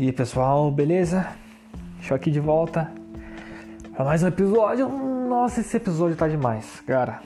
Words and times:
E 0.00 0.04
aí 0.04 0.12
pessoal, 0.12 0.70
beleza? 0.70 1.28
Estou 2.00 2.14
aqui 2.14 2.30
de 2.30 2.40
volta 2.40 2.90
para 3.92 4.02
mais 4.02 4.22
um 4.22 4.28
episódio. 4.28 4.88
Nossa, 4.88 5.60
esse 5.60 5.76
episódio 5.76 6.16
tá 6.16 6.26
demais, 6.26 6.80
cara. 6.86 7.20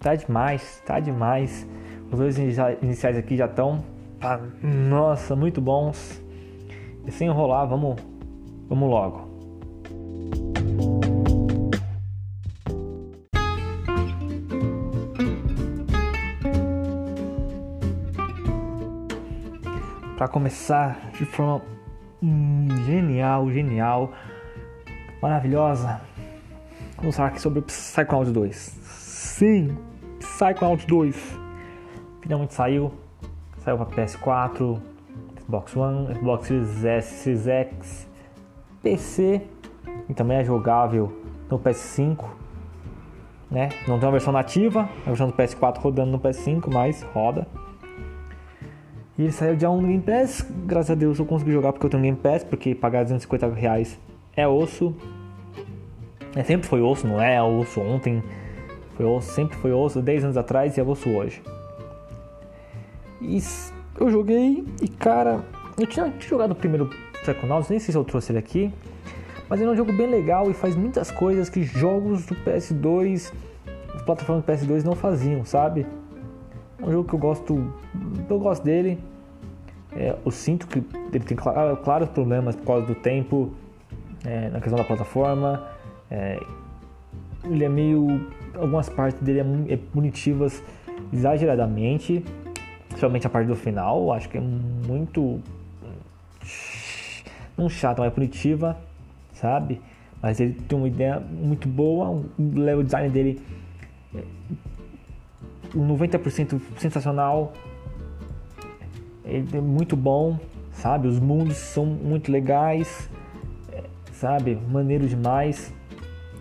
Tá 0.00 0.16
demais, 0.16 0.82
tá 0.84 0.98
demais. 0.98 1.64
Os 2.10 2.18
dois 2.18 2.36
iniciais 2.36 3.16
aqui 3.16 3.36
já 3.36 3.46
estão, 3.46 3.84
nossa, 4.60 5.36
muito 5.36 5.60
bons. 5.60 6.20
E 7.06 7.12
sem 7.12 7.28
enrolar, 7.28 7.68
vamos, 7.68 7.94
vamos 8.68 8.90
logo. 8.90 9.28
Para 20.16 20.26
começar 20.26 21.12
de 21.12 21.24
forma 21.24 21.78
genial, 22.86 23.50
genial, 23.50 24.12
maravilhosa, 25.22 26.00
vamos 26.96 27.16
falar 27.16 27.28
aqui 27.28 27.40
sobre 27.40 27.60
o 27.60 27.62
Psychonauts 27.62 28.32
2. 28.32 28.56
Sim, 28.56 29.76
Psychonauts 30.18 30.84
2 30.84 31.38
finalmente 32.20 32.54
saiu, 32.54 32.92
saiu 33.58 33.78
para 33.78 33.86
PS4, 33.86 34.80
Xbox 35.40 35.76
One, 35.76 36.14
Xbox 36.14 36.46
Series 36.46 36.84
S, 36.84 37.14
Series 37.22 37.46
X, 37.46 38.08
PC 38.82 39.42
e 40.08 40.14
também 40.14 40.38
é 40.38 40.44
jogável 40.44 41.12
no 41.50 41.58
PS5. 41.58 42.24
Né? 43.50 43.70
Não 43.86 43.98
tem 43.98 44.06
uma 44.06 44.12
versão 44.12 44.32
nativa, 44.32 44.88
a 45.06 45.08
versão 45.08 45.28
do 45.28 45.32
PS4 45.32 45.78
rodando 45.78 46.10
no 46.12 46.20
PS5, 46.20 46.70
mas 46.72 47.02
roda. 47.14 47.46
E 49.18 49.22
ele 49.22 49.32
saiu 49.32 49.54
1 49.54 49.80
no 49.80 49.88
Game 49.88 50.00
Pass. 50.00 50.46
Graças 50.64 50.92
a 50.92 50.94
Deus 50.94 51.18
eu 51.18 51.26
consegui 51.26 51.50
jogar 51.50 51.72
porque 51.72 51.84
eu 51.86 51.90
tenho 51.90 52.02
Game 52.04 52.16
Pass, 52.16 52.44
porque 52.44 52.72
pagar 52.72 53.02
250 53.02 53.48
reais 53.52 53.98
é 54.36 54.46
osso. 54.46 54.94
É, 56.36 56.44
sempre 56.44 56.68
foi 56.68 56.80
osso, 56.80 57.04
não 57.04 57.20
é 57.20 57.42
osso 57.42 57.80
ontem. 57.80 58.22
Foi 58.96 59.04
osso, 59.04 59.32
sempre 59.32 59.56
foi 59.58 59.72
osso 59.72 60.00
10 60.00 60.24
anos 60.24 60.36
atrás 60.36 60.76
e 60.76 60.80
é 60.80 60.84
osso 60.84 61.08
hoje. 61.10 61.42
E 63.20 63.42
eu 63.98 64.08
joguei 64.08 64.64
e 64.80 64.86
cara, 64.86 65.44
eu 65.76 65.86
tinha, 65.86 66.08
tinha 66.10 66.30
jogado 66.30 66.52
o 66.52 66.54
primeiro 66.54 66.88
Psychonauts, 67.22 67.68
nem 67.68 67.80
sei 67.80 67.90
se 67.90 67.98
eu 67.98 68.04
trouxe 68.04 68.30
ele 68.30 68.38
aqui. 68.38 68.72
Mas 69.48 69.60
ele 69.60 69.68
é 69.68 69.72
um 69.72 69.76
jogo 69.76 69.92
bem 69.92 70.08
legal 70.08 70.48
e 70.48 70.54
faz 70.54 70.76
muitas 70.76 71.10
coisas 71.10 71.48
que 71.48 71.64
jogos 71.64 72.24
do 72.24 72.36
PS2, 72.36 73.32
plataformas 74.04 74.44
do 74.44 74.52
PS2 74.52 74.84
não 74.84 74.94
faziam, 74.94 75.44
sabe? 75.44 75.86
É 76.80 76.86
um 76.86 76.92
jogo 76.92 77.08
que 77.08 77.14
eu 77.14 77.18
gosto, 77.18 77.72
eu 78.28 78.38
gosto 78.38 78.62
dele. 78.62 78.98
É, 79.92 80.16
eu 80.24 80.30
sinto 80.30 80.66
que 80.66 80.78
ele 81.12 81.24
tem 81.24 81.36
claros 81.36 82.08
problemas 82.10 82.54
por 82.54 82.66
causa 82.66 82.86
do 82.86 82.94
tempo, 82.94 83.52
é, 84.24 84.48
na 84.50 84.60
questão 84.60 84.78
da 84.78 84.84
plataforma. 84.84 85.66
É, 86.10 86.38
ele 87.44 87.64
é 87.64 87.68
meio. 87.68 88.30
Algumas 88.54 88.88
partes 88.88 89.20
dele 89.20 89.40
é, 89.40 89.74
é 89.74 89.76
punitivas 89.76 90.62
exageradamente, 91.12 92.24
especialmente 92.88 93.26
a 93.26 93.30
parte 93.30 93.48
do 93.48 93.56
final. 93.56 94.12
Acho 94.12 94.28
que 94.28 94.38
é 94.38 94.40
muito. 94.40 95.40
Não 97.56 97.68
chata, 97.68 98.02
mas 98.02 98.12
punitiva, 98.12 98.78
sabe? 99.32 99.80
Mas 100.22 100.38
ele 100.38 100.52
tem 100.52 100.78
uma 100.78 100.86
ideia 100.86 101.18
muito 101.18 101.68
boa, 101.68 102.08
o 102.10 102.24
level 102.38 102.84
design 102.84 103.08
dele 103.08 103.40
90% 105.74 106.60
sensacional. 106.78 107.52
É 109.24 109.60
muito 109.60 109.96
bom, 109.96 110.38
sabe? 110.72 111.08
Os 111.08 111.18
mundos 111.18 111.56
são 111.56 111.84
muito 111.84 112.32
legais, 112.32 113.10
sabe? 114.12 114.58
Maneiro 114.70 115.06
demais, 115.06 115.72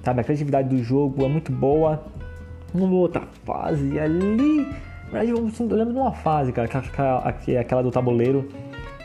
sabe? 0.04 0.22
A 0.22 0.24
criatividade 0.24 0.70
do 0.70 0.82
jogo 0.82 1.26
é 1.26 1.28
muito 1.28 1.52
boa. 1.52 2.04
Uma 2.74 2.94
outra 2.96 3.24
fase 3.46 4.00
ali, 4.00 4.68
na 5.12 5.20
verdade, 5.20 5.32
eu 5.32 5.78
lembro 5.78 5.94
de 5.94 6.00
uma 6.00 6.12
fase, 6.12 6.52
cara, 6.52 6.68
que 7.44 7.56
é 7.56 7.60
aquela 7.60 7.82
do 7.82 7.92
tabuleiro 7.92 8.48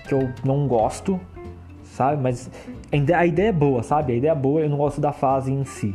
que 0.06 0.14
eu 0.14 0.32
não 0.44 0.66
gosto, 0.66 1.18
sabe? 1.84 2.20
Mas 2.22 2.50
a 2.92 3.26
ideia 3.26 3.48
é 3.48 3.52
boa, 3.52 3.82
sabe? 3.82 4.12
A 4.12 4.16
ideia 4.16 4.32
é 4.32 4.34
boa, 4.34 4.60
eu 4.60 4.68
não 4.68 4.76
gosto 4.76 5.00
da 5.00 5.12
fase 5.12 5.52
em 5.52 5.64
si. 5.64 5.94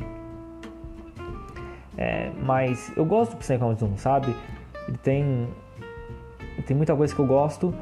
É, 1.98 2.32
mas 2.44 2.92
eu 2.96 3.04
gosto 3.04 3.32
do 3.32 3.38
Psychonauts 3.38 3.82
1, 3.82 3.98
sabe? 3.98 4.36
Ele 4.88 4.98
tem, 4.98 5.48
tem 6.66 6.78
muita 6.78 6.96
coisa 6.96 7.14
que 7.14 7.20
eu 7.20 7.26
gosto. 7.26 7.74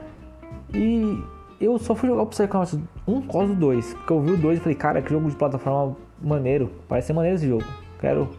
E 0.73 1.21
eu 1.59 1.77
só 1.77 1.93
fui 1.93 2.09
jogar 2.09 2.23
o 2.23 2.27
Psychonauts 2.27 2.79
1 3.07 3.21
por 3.21 3.31
causa 3.31 3.53
do 3.53 3.59
2. 3.59 3.93
Porque 3.93 4.13
eu 4.13 4.21
vi 4.21 4.31
o 4.31 4.37
2 4.37 4.57
e 4.57 4.61
falei, 4.61 4.75
cara, 4.75 5.01
que 5.01 5.09
jogo 5.09 5.29
de 5.29 5.35
plataforma 5.35 5.95
maneiro. 6.21 6.71
Parece 6.87 7.07
ser 7.07 7.13
maneiro 7.13 7.35
esse 7.35 7.47
jogo. 7.47 7.65
Quero, 7.99 8.29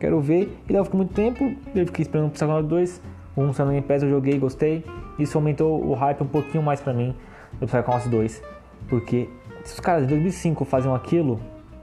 quero 0.00 0.20
ver. 0.20 0.56
E 0.68 0.72
daí 0.72 0.80
eu 0.80 0.84
fiquei 0.84 0.96
muito 0.96 1.12
tempo. 1.12 1.54
Eu 1.74 1.86
fiquei 1.86 2.02
esperando 2.02 2.28
o 2.28 2.30
Psychonauts 2.30 2.68
2. 2.68 3.02
O 3.36 3.42
1 3.42 3.52
saiu 3.52 3.66
no 3.66 3.72
Game 3.72 3.86
Pass, 3.86 4.02
eu 4.02 4.10
joguei 4.10 4.38
gostei. 4.38 4.84
Isso 5.18 5.36
aumentou 5.36 5.84
o 5.84 5.94
hype 5.94 6.22
um 6.22 6.26
pouquinho 6.26 6.62
mais 6.62 6.80
pra 6.80 6.92
mim 6.92 7.14
do 7.60 7.66
Psychonauts 7.66 8.08
2. 8.08 8.42
Porque 8.88 9.28
se 9.64 9.74
os 9.74 9.80
caras 9.80 10.04
em 10.04 10.06
2005 10.06 10.64
faziam 10.64 10.94
aquilo 10.94 11.38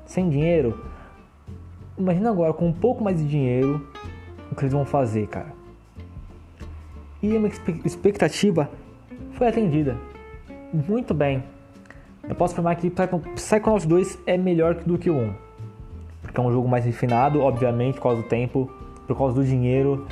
sem 0.05 0.29
dinheiro 0.29 0.77
Imagina 1.99 2.29
agora 2.29 2.53
com 2.53 2.65
um 2.65 2.71
pouco 2.71 3.03
mais 3.03 3.17
de 3.17 3.27
dinheiro 3.27 3.85
o 4.49 4.55
que 4.55 4.61
eles 4.61 4.71
vão 4.71 4.85
fazer, 4.85 5.27
cara. 5.27 5.53
E 7.21 7.35
a 7.35 7.39
minha 7.39 7.51
expectativa 7.83 8.69
foi 9.33 9.49
atendida. 9.49 9.97
Muito 10.73 11.13
bem. 11.13 11.43
Eu 12.27 12.35
posso 12.35 12.53
afirmar 12.53 12.77
que 12.77 12.89
Psychonauts 13.35 13.85
2 13.85 14.19
é 14.25 14.37
melhor 14.37 14.75
do 14.75 14.97
que 14.97 15.09
o 15.09 15.15
1. 15.17 15.33
Porque 16.21 16.39
é 16.39 16.43
um 16.43 16.51
jogo 16.53 16.69
mais 16.69 16.85
refinado, 16.85 17.41
obviamente, 17.41 17.95
por 17.95 18.03
causa 18.03 18.21
do 18.21 18.27
tempo, 18.29 18.71
por 19.05 19.17
causa 19.17 19.35
do 19.35 19.43
dinheiro. 19.43 20.07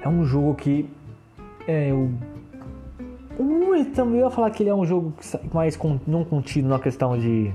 É 0.00 0.08
um 0.08 0.24
jogo 0.24 0.54
que. 0.54 0.88
É, 1.68 1.90
eu. 1.90 2.10
Um, 3.38 3.84
também 3.92 4.20
ia 4.20 4.30
falar 4.30 4.50
que 4.50 4.62
ele 4.62 4.70
é 4.70 4.74
um 4.74 4.86
jogo 4.86 5.12
mais 5.52 5.78
não 6.06 6.24
contido 6.24 6.66
na 6.66 6.78
questão 6.78 7.18
de. 7.18 7.52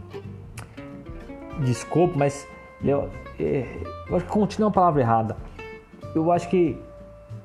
de 1.64 1.72
escopo, 1.72 2.16
mas 2.16 2.48
eu, 2.84 3.10
é, 3.40 3.66
eu 4.10 4.16
acho 4.16 4.26
que 4.26 4.32
contínuo 4.32 4.66
é 4.66 4.68
uma 4.68 4.74
palavra 4.74 5.02
errada. 5.02 5.38
Eu 6.14 6.32
acho 6.32 6.50
que 6.50 6.78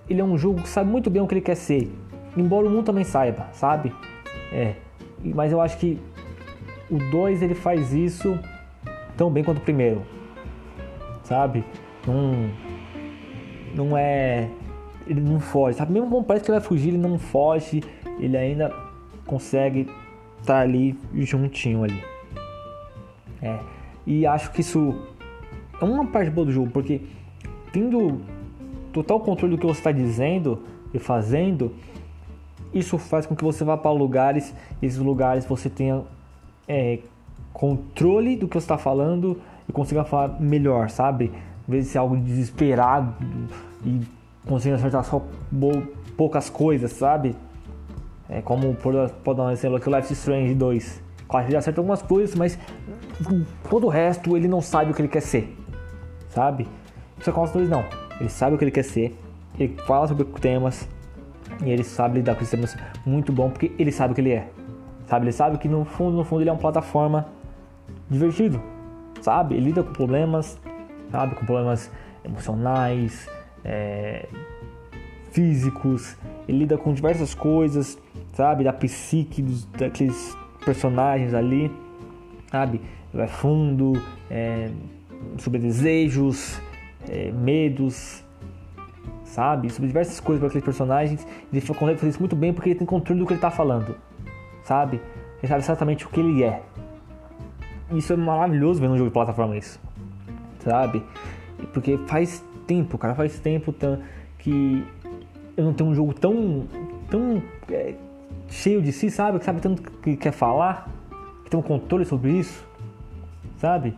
ele 0.08 0.20
é 0.20 0.24
um 0.24 0.36
jogo 0.36 0.62
que 0.62 0.68
sabe 0.68 0.90
muito 0.90 1.08
bem 1.08 1.22
o 1.22 1.26
que 1.26 1.34
ele 1.34 1.40
quer 1.40 1.54
ser. 1.54 1.90
Embora 2.36 2.66
o 2.66 2.70
mundo 2.70 2.84
também 2.84 3.04
saiba, 3.04 3.48
sabe? 3.52 3.94
É. 4.52 4.74
Mas 5.24 5.52
eu 5.52 5.60
acho 5.60 5.78
que 5.78 5.98
o 6.90 6.98
2 6.98 7.42
ele 7.42 7.54
faz 7.54 7.92
isso 7.92 8.38
tão 9.16 9.30
bem 9.30 9.44
quanto 9.44 9.58
o 9.58 9.62
primeiro. 9.62 10.02
Sabe? 11.22 11.64
Não, 12.06 12.50
não 13.74 13.96
é. 13.96 14.48
Ele 15.06 15.20
não 15.20 15.40
foge, 15.40 15.78
sabe? 15.78 15.92
Mesmo 15.92 16.08
quando 16.08 16.24
parece 16.24 16.44
que 16.44 16.50
ele 16.50 16.58
vai 16.58 16.66
fugir, 16.66 16.88
ele 16.88 16.98
não 16.98 17.18
foge. 17.18 17.82
Ele 18.18 18.36
ainda 18.36 18.72
consegue 19.26 19.88
estar 20.40 20.54
tá 20.54 20.60
ali 20.60 20.98
juntinho 21.14 21.84
ali. 21.84 22.04
É. 23.40 23.58
E 24.06 24.26
acho 24.26 24.50
que 24.52 24.60
isso 24.60 24.94
é 25.82 25.84
uma 25.84 26.06
parte 26.06 26.30
boa 26.30 26.46
do 26.46 26.52
jogo, 26.52 26.70
porque 26.70 27.00
tendo 27.72 28.20
total 28.92 29.18
controle 29.18 29.56
do 29.56 29.60
que 29.60 29.66
você 29.66 29.80
está 29.80 29.90
dizendo 29.90 30.60
e 30.94 30.98
fazendo, 30.98 31.72
isso 32.72 32.96
faz 32.98 33.26
com 33.26 33.34
que 33.34 33.42
você 33.42 33.64
vá 33.64 33.76
para 33.76 33.90
lugares, 33.90 34.54
esses 34.80 34.98
lugares 34.98 35.44
você 35.44 35.68
tenha 35.68 36.02
é, 36.68 37.00
controle 37.52 38.36
do 38.36 38.46
que 38.46 38.54
você 38.54 38.64
está 38.64 38.78
falando 38.78 39.40
e 39.68 39.72
consiga 39.72 40.04
falar 40.04 40.40
melhor, 40.40 40.88
sabe? 40.88 41.32
Em 41.68 41.70
vez 41.70 41.90
de 41.90 41.98
algo 41.98 42.16
desesperado 42.16 43.14
e 43.84 44.00
conseguir 44.46 44.76
acertar 44.76 45.02
só 45.04 45.20
poucas 46.16 46.48
coisas, 46.48 46.92
sabe? 46.92 47.34
É 48.28 48.40
como, 48.40 48.72
por, 48.74 48.94
dar 49.34 49.44
um 49.44 49.50
exemplo 49.50 49.76
aqui, 49.76 49.88
o 49.88 49.96
Life 49.96 50.12
Strange 50.12 50.54
2. 50.54 51.02
Claro, 51.28 51.48
ele 51.48 51.56
acerta 51.56 51.80
algumas 51.80 52.02
coisas, 52.02 52.36
mas 52.36 52.58
todo 53.68 53.86
o 53.86 53.90
resto 53.90 54.36
ele 54.36 54.46
não 54.46 54.60
sabe 54.60 54.92
o 54.92 54.94
que 54.94 55.02
ele 55.02 55.08
quer 55.08 55.22
ser 55.22 55.61
sabe? 56.32 56.66
O 57.16 57.20
Psychonauts 57.20 57.52
2 57.52 57.68
não. 57.68 57.84
Ele 58.18 58.28
sabe 58.28 58.54
o 58.54 58.58
que 58.58 58.64
ele 58.64 58.70
quer 58.70 58.84
ser, 58.84 59.16
ele 59.58 59.76
fala 59.86 60.08
sobre 60.08 60.24
temas 60.24 60.88
e 61.64 61.70
ele 61.70 61.84
sabe 61.84 62.16
lidar 62.18 62.34
com 62.34 62.42
esses 62.42 62.50
temas 62.50 62.76
muito 63.04 63.32
bom 63.32 63.50
porque 63.50 63.72
ele 63.78 63.92
sabe 63.92 64.12
o 64.12 64.14
que 64.14 64.20
ele 64.20 64.32
é. 64.32 64.48
Sabe? 65.06 65.26
Ele 65.26 65.32
sabe 65.32 65.58
que 65.58 65.68
no 65.68 65.84
fundo, 65.84 66.16
no 66.16 66.24
fundo 66.24 66.42
ele 66.42 66.50
é 66.50 66.52
uma 66.52 66.58
plataforma 66.58 67.26
divertido, 68.08 68.62
sabe? 69.20 69.54
Ele 69.54 69.66
lida 69.66 69.82
com 69.82 69.92
problemas, 69.92 70.58
sabe? 71.10 71.34
Com 71.34 71.44
problemas 71.44 71.90
emocionais, 72.24 73.28
é, 73.64 74.26
físicos, 75.32 76.16
ele 76.48 76.58
lida 76.58 76.78
com 76.78 76.92
diversas 76.92 77.34
coisas, 77.34 77.98
sabe? 78.32 78.64
Da 78.64 78.72
psique 78.72 79.42
dos, 79.42 79.64
daqueles 79.66 80.36
personagens 80.64 81.34
ali, 81.34 81.70
sabe? 82.50 82.80
Vai 83.12 83.28
fundo, 83.28 83.92
é, 84.30 84.70
sobre 85.38 85.58
desejos, 85.58 86.60
é, 87.08 87.30
medos, 87.32 88.22
sabe? 89.24 89.70
Sobre 89.70 89.88
diversas 89.88 90.20
coisas 90.20 90.40
para 90.40 90.48
aqueles 90.48 90.64
personagens. 90.64 91.26
Ele 91.52 91.60
consegue 91.60 91.98
fazer 91.98 92.10
isso 92.10 92.20
muito 92.20 92.36
bem 92.36 92.52
porque 92.52 92.70
ele 92.70 92.78
tem 92.78 92.86
controle 92.86 93.20
do 93.20 93.26
que 93.26 93.32
ele 93.32 93.38
está 93.38 93.50
falando, 93.50 93.96
sabe? 94.64 95.00
ele 95.42 95.48
sabe 95.48 95.60
exatamente 95.60 96.06
o 96.06 96.08
que 96.08 96.20
ele 96.20 96.44
é. 96.44 96.62
Isso 97.90 98.12
é 98.12 98.16
maravilhoso 98.16 98.80
ver 98.80 98.88
um 98.88 98.96
jogo 98.96 99.10
de 99.10 99.12
plataforma 99.12 99.56
isso. 99.56 99.80
Sabe? 100.60 101.02
Porque 101.72 101.98
faz 102.06 102.44
tempo, 102.66 102.96
cara, 102.96 103.14
faz 103.14 103.38
tempo 103.40 103.74
que 104.38 104.84
eu 105.56 105.64
não 105.64 105.74
tenho 105.74 105.90
um 105.90 105.94
jogo 105.94 106.14
tão 106.14 106.64
tão 107.10 107.42
é, 107.68 107.94
cheio 108.48 108.80
de 108.80 108.92
si, 108.92 109.10
sabe? 109.10 109.38
Que 109.40 109.44
sabe 109.44 109.60
tanto 109.60 109.82
que 109.82 110.16
quer 110.16 110.32
falar, 110.32 110.88
que 111.44 111.50
tem 111.50 111.58
um 111.58 111.62
controle 111.62 112.04
sobre 112.04 112.30
isso, 112.30 112.64
sabe? 113.58 113.94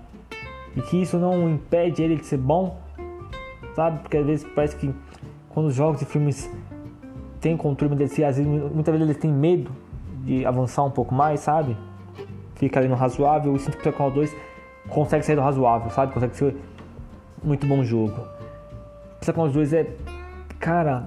E 0.76 0.82
que 0.82 1.00
isso 1.00 1.18
não 1.18 1.48
impede 1.48 2.02
ele 2.02 2.16
de 2.16 2.26
ser 2.26 2.38
bom, 2.38 2.78
sabe? 3.74 4.00
Porque 4.00 4.16
às 4.16 4.26
vezes 4.26 4.46
parece 4.54 4.76
que 4.76 4.92
quando 5.50 5.66
os 5.66 5.74
jogos 5.74 6.02
e 6.02 6.04
filmes 6.04 6.50
têm 7.40 7.56
controle 7.56 7.94
de 7.94 8.08
si, 8.08 8.24
às 8.24 8.36
vezes, 8.36 8.50
muitas 8.50 8.92
vezes 8.92 9.08
eles 9.08 9.16
têm 9.20 9.32
medo 9.32 9.70
de 10.24 10.44
avançar 10.44 10.82
um 10.82 10.90
pouco 10.90 11.14
mais, 11.14 11.40
sabe? 11.40 11.76
Fica 12.56 12.80
ali 12.80 12.88
no 12.88 12.94
razoável. 12.94 13.54
E 13.54 13.58
sinto 13.58 13.76
que 13.76 13.88
o 13.88 13.92
Psychonauts 13.92 14.14
2 14.14 14.36
consegue 14.88 15.24
sair 15.24 15.36
do 15.36 15.42
razoável, 15.42 15.90
sabe? 15.90 16.12
Consegue 16.12 16.36
ser 16.36 16.56
muito 17.42 17.66
bom 17.66 17.84
jogo. 17.84 18.20
Psychonauts 19.20 19.54
2 19.54 19.72
é, 19.74 19.86
cara, 20.58 21.04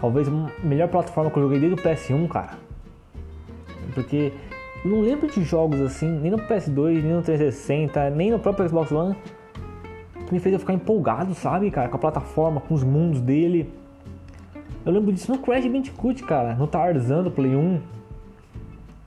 talvez 0.00 0.28
a 0.28 0.32
melhor 0.62 0.88
plataforma 0.88 1.30
que 1.30 1.38
eu 1.38 1.42
joguei 1.44 1.60
desde 1.60 1.80
o 1.80 1.82
PS1, 1.82 2.28
cara. 2.28 2.58
Porque 3.94 4.32
não 4.86 5.00
lembro 5.00 5.28
de 5.28 5.42
jogos 5.42 5.80
assim, 5.80 6.08
nem 6.08 6.30
no 6.30 6.38
PS2, 6.38 7.02
nem 7.02 7.12
no 7.12 7.22
360, 7.22 8.10
nem 8.10 8.30
no 8.30 8.38
próprio 8.38 8.68
Xbox 8.68 8.92
One, 8.92 9.16
que 10.26 10.32
me 10.32 10.40
fez 10.40 10.52
eu 10.52 10.58
ficar 10.58 10.74
empolgado, 10.74 11.34
sabe, 11.34 11.70
cara, 11.70 11.88
com 11.88 11.96
a 11.96 12.00
plataforma, 12.00 12.60
com 12.60 12.74
os 12.74 12.82
mundos 12.82 13.20
dele. 13.20 13.72
Eu 14.84 14.92
lembro 14.92 15.12
disso 15.12 15.32
no 15.32 15.38
Crash 15.38 15.66
Bandicoot, 15.66 16.22
cara, 16.24 16.54
no 16.54 16.66
Tarzan 16.66 17.22
do 17.22 17.30
Play 17.30 17.56
1. 17.56 17.80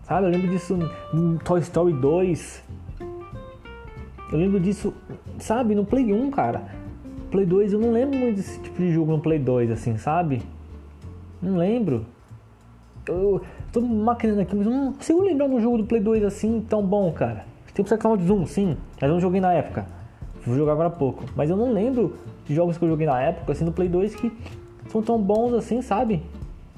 Sabe, 0.03 0.27
eu 0.27 0.31
lembro 0.31 0.47
disso 0.49 0.77
no 1.13 1.37
Toy 1.39 1.59
Story 1.59 1.93
2. 1.93 2.63
Eu 4.31 4.37
lembro 4.37 4.59
disso, 4.59 4.93
sabe, 5.37 5.75
no 5.75 5.85
Play 5.85 6.11
1, 6.13 6.31
cara. 6.31 6.63
Play 7.31 7.45
2, 7.45 7.73
eu 7.73 7.79
não 7.79 7.91
lembro 7.91 8.17
muito 8.17 8.37
desse 8.37 8.59
tipo 8.59 8.79
de 8.79 8.91
jogo 8.91 9.11
no 9.11 9.19
Play 9.19 9.39
2, 9.39 9.71
assim, 9.71 9.97
sabe? 9.97 10.41
Não 11.41 11.57
lembro. 11.57 12.05
Eu 13.09 13.41
tô 13.71 13.81
maquinando 13.81 14.41
aqui, 14.41 14.55
mas 14.55 14.65
eu 14.65 14.71
não 14.71 14.93
consigo 14.93 15.21
lembrar 15.21 15.47
de 15.47 15.55
um 15.55 15.61
jogo 15.61 15.77
do 15.79 15.85
Play 15.85 16.01
2 16.01 16.23
assim 16.23 16.63
tão 16.69 16.83
bom, 16.83 17.11
cara. 17.11 17.45
Tem 17.73 17.83
o 17.83 17.85
Psychonauts 17.85 18.29
1, 18.29 18.45
sim, 18.45 18.77
mas 18.99 19.09
eu 19.09 19.13
não 19.13 19.21
joguei 19.21 19.39
na 19.39 19.53
época. 19.53 19.85
Vou 20.45 20.55
jogar 20.55 20.73
agora 20.73 20.87
há 20.87 20.91
pouco. 20.91 21.23
Mas 21.35 21.49
eu 21.49 21.55
não 21.55 21.71
lembro 21.71 22.15
de 22.45 22.53
jogos 22.53 22.77
que 22.77 22.83
eu 22.83 22.89
joguei 22.89 23.07
na 23.07 23.21
época, 23.21 23.51
assim, 23.51 23.63
no 23.63 23.71
Play 23.71 23.87
2 23.87 24.15
que 24.15 24.31
são 24.89 25.01
tão 25.01 25.21
bons 25.21 25.53
assim, 25.53 25.81
sabe? 25.81 26.21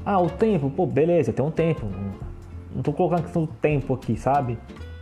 Ah, 0.05 0.19
o 0.19 0.29
tempo, 0.29 0.69
pô, 0.69 0.85
beleza, 0.85 1.33
tem 1.33 1.43
um 1.43 1.51
tempo. 1.51 1.87
Não 2.75 2.81
tô 2.81 2.93
colocando 2.93 3.23
questão 3.23 3.45
do 3.45 3.51
tempo 3.61 3.93
aqui, 3.93 4.15
sabe? 4.15 4.57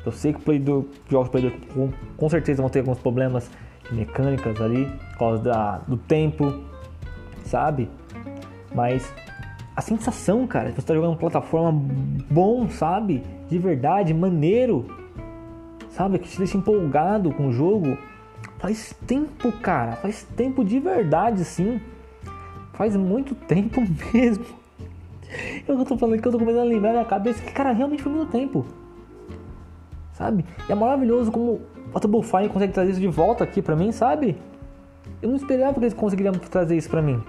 Eu 0.05 0.11
sei 0.11 0.33
que 0.33 0.39
o 0.39 0.41
Play 0.41 0.59
2, 0.59 0.85
jogos 1.09 1.29
Play 1.29 1.43
2 1.43 1.53
com, 1.73 1.89
com 2.15 2.29
certeza 2.29 2.61
vão 2.61 2.69
ter 2.69 2.79
alguns 2.79 2.99
problemas 2.99 3.49
de 3.89 3.95
mecânicas 3.95 4.61
ali, 4.61 4.85
por 5.11 5.17
causa 5.19 5.43
da, 5.43 5.77
do 5.87 5.97
tempo, 5.97 6.61
sabe? 7.43 7.89
Mas 8.73 9.11
a 9.79 9.81
sensação, 9.81 10.45
cara, 10.45 10.73
você 10.73 10.81
tá 10.81 10.93
jogando 10.93 11.11
uma 11.11 11.17
plataforma 11.17 11.71
bom, 12.29 12.67
sabe? 12.67 13.23
De 13.47 13.57
verdade, 13.57 14.13
maneiro, 14.13 14.85
sabe? 15.91 16.19
Que 16.19 16.27
te 16.27 16.37
deixa 16.37 16.57
empolgado 16.57 17.31
com 17.31 17.47
o 17.47 17.51
jogo. 17.53 17.97
Faz 18.57 18.93
tempo, 19.07 19.53
cara, 19.53 19.93
faz 19.93 20.23
tempo 20.35 20.65
de 20.65 20.81
verdade, 20.81 21.45
sim. 21.45 21.79
Faz 22.73 22.93
muito 22.97 23.33
tempo 23.47 23.81
mesmo. 24.13 24.45
Eu 25.65 25.85
tô 25.85 25.97
falando 25.97 26.21
que 26.21 26.27
eu 26.27 26.31
tô 26.33 26.39
começando 26.39 26.63
a 26.63 26.65
lembrar 26.65 26.91
na 26.91 27.05
cabeça 27.05 27.41
que, 27.41 27.53
cara, 27.53 27.71
realmente 27.71 28.03
foi 28.03 28.11
muito 28.11 28.31
tempo. 28.31 28.65
Sabe? 30.11 30.43
E 30.67 30.71
é 30.73 30.75
maravilhoso 30.75 31.31
como 31.31 31.61
o 31.93 31.99
Double 32.01 32.49
consegue 32.49 32.73
trazer 32.73 32.91
isso 32.91 32.99
de 32.99 33.07
volta 33.07 33.45
aqui 33.45 33.61
pra 33.61 33.77
mim, 33.77 33.93
sabe? 33.93 34.35
Eu 35.21 35.29
não 35.29 35.37
esperava 35.37 35.75
que 35.75 35.79
eles 35.79 35.93
conseguiriam 35.93 36.33
trazer 36.33 36.75
isso 36.75 36.89
pra 36.89 37.01
mim. 37.01 37.23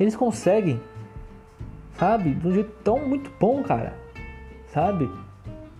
Eles 0.00 0.16
conseguem 0.16 0.80
sabe? 1.98 2.34
De 2.34 2.48
um 2.48 2.52
jeito 2.52 2.72
tão 2.82 2.98
muito 2.98 3.30
bom, 3.38 3.62
cara, 3.62 3.94
sabe? 4.68 5.10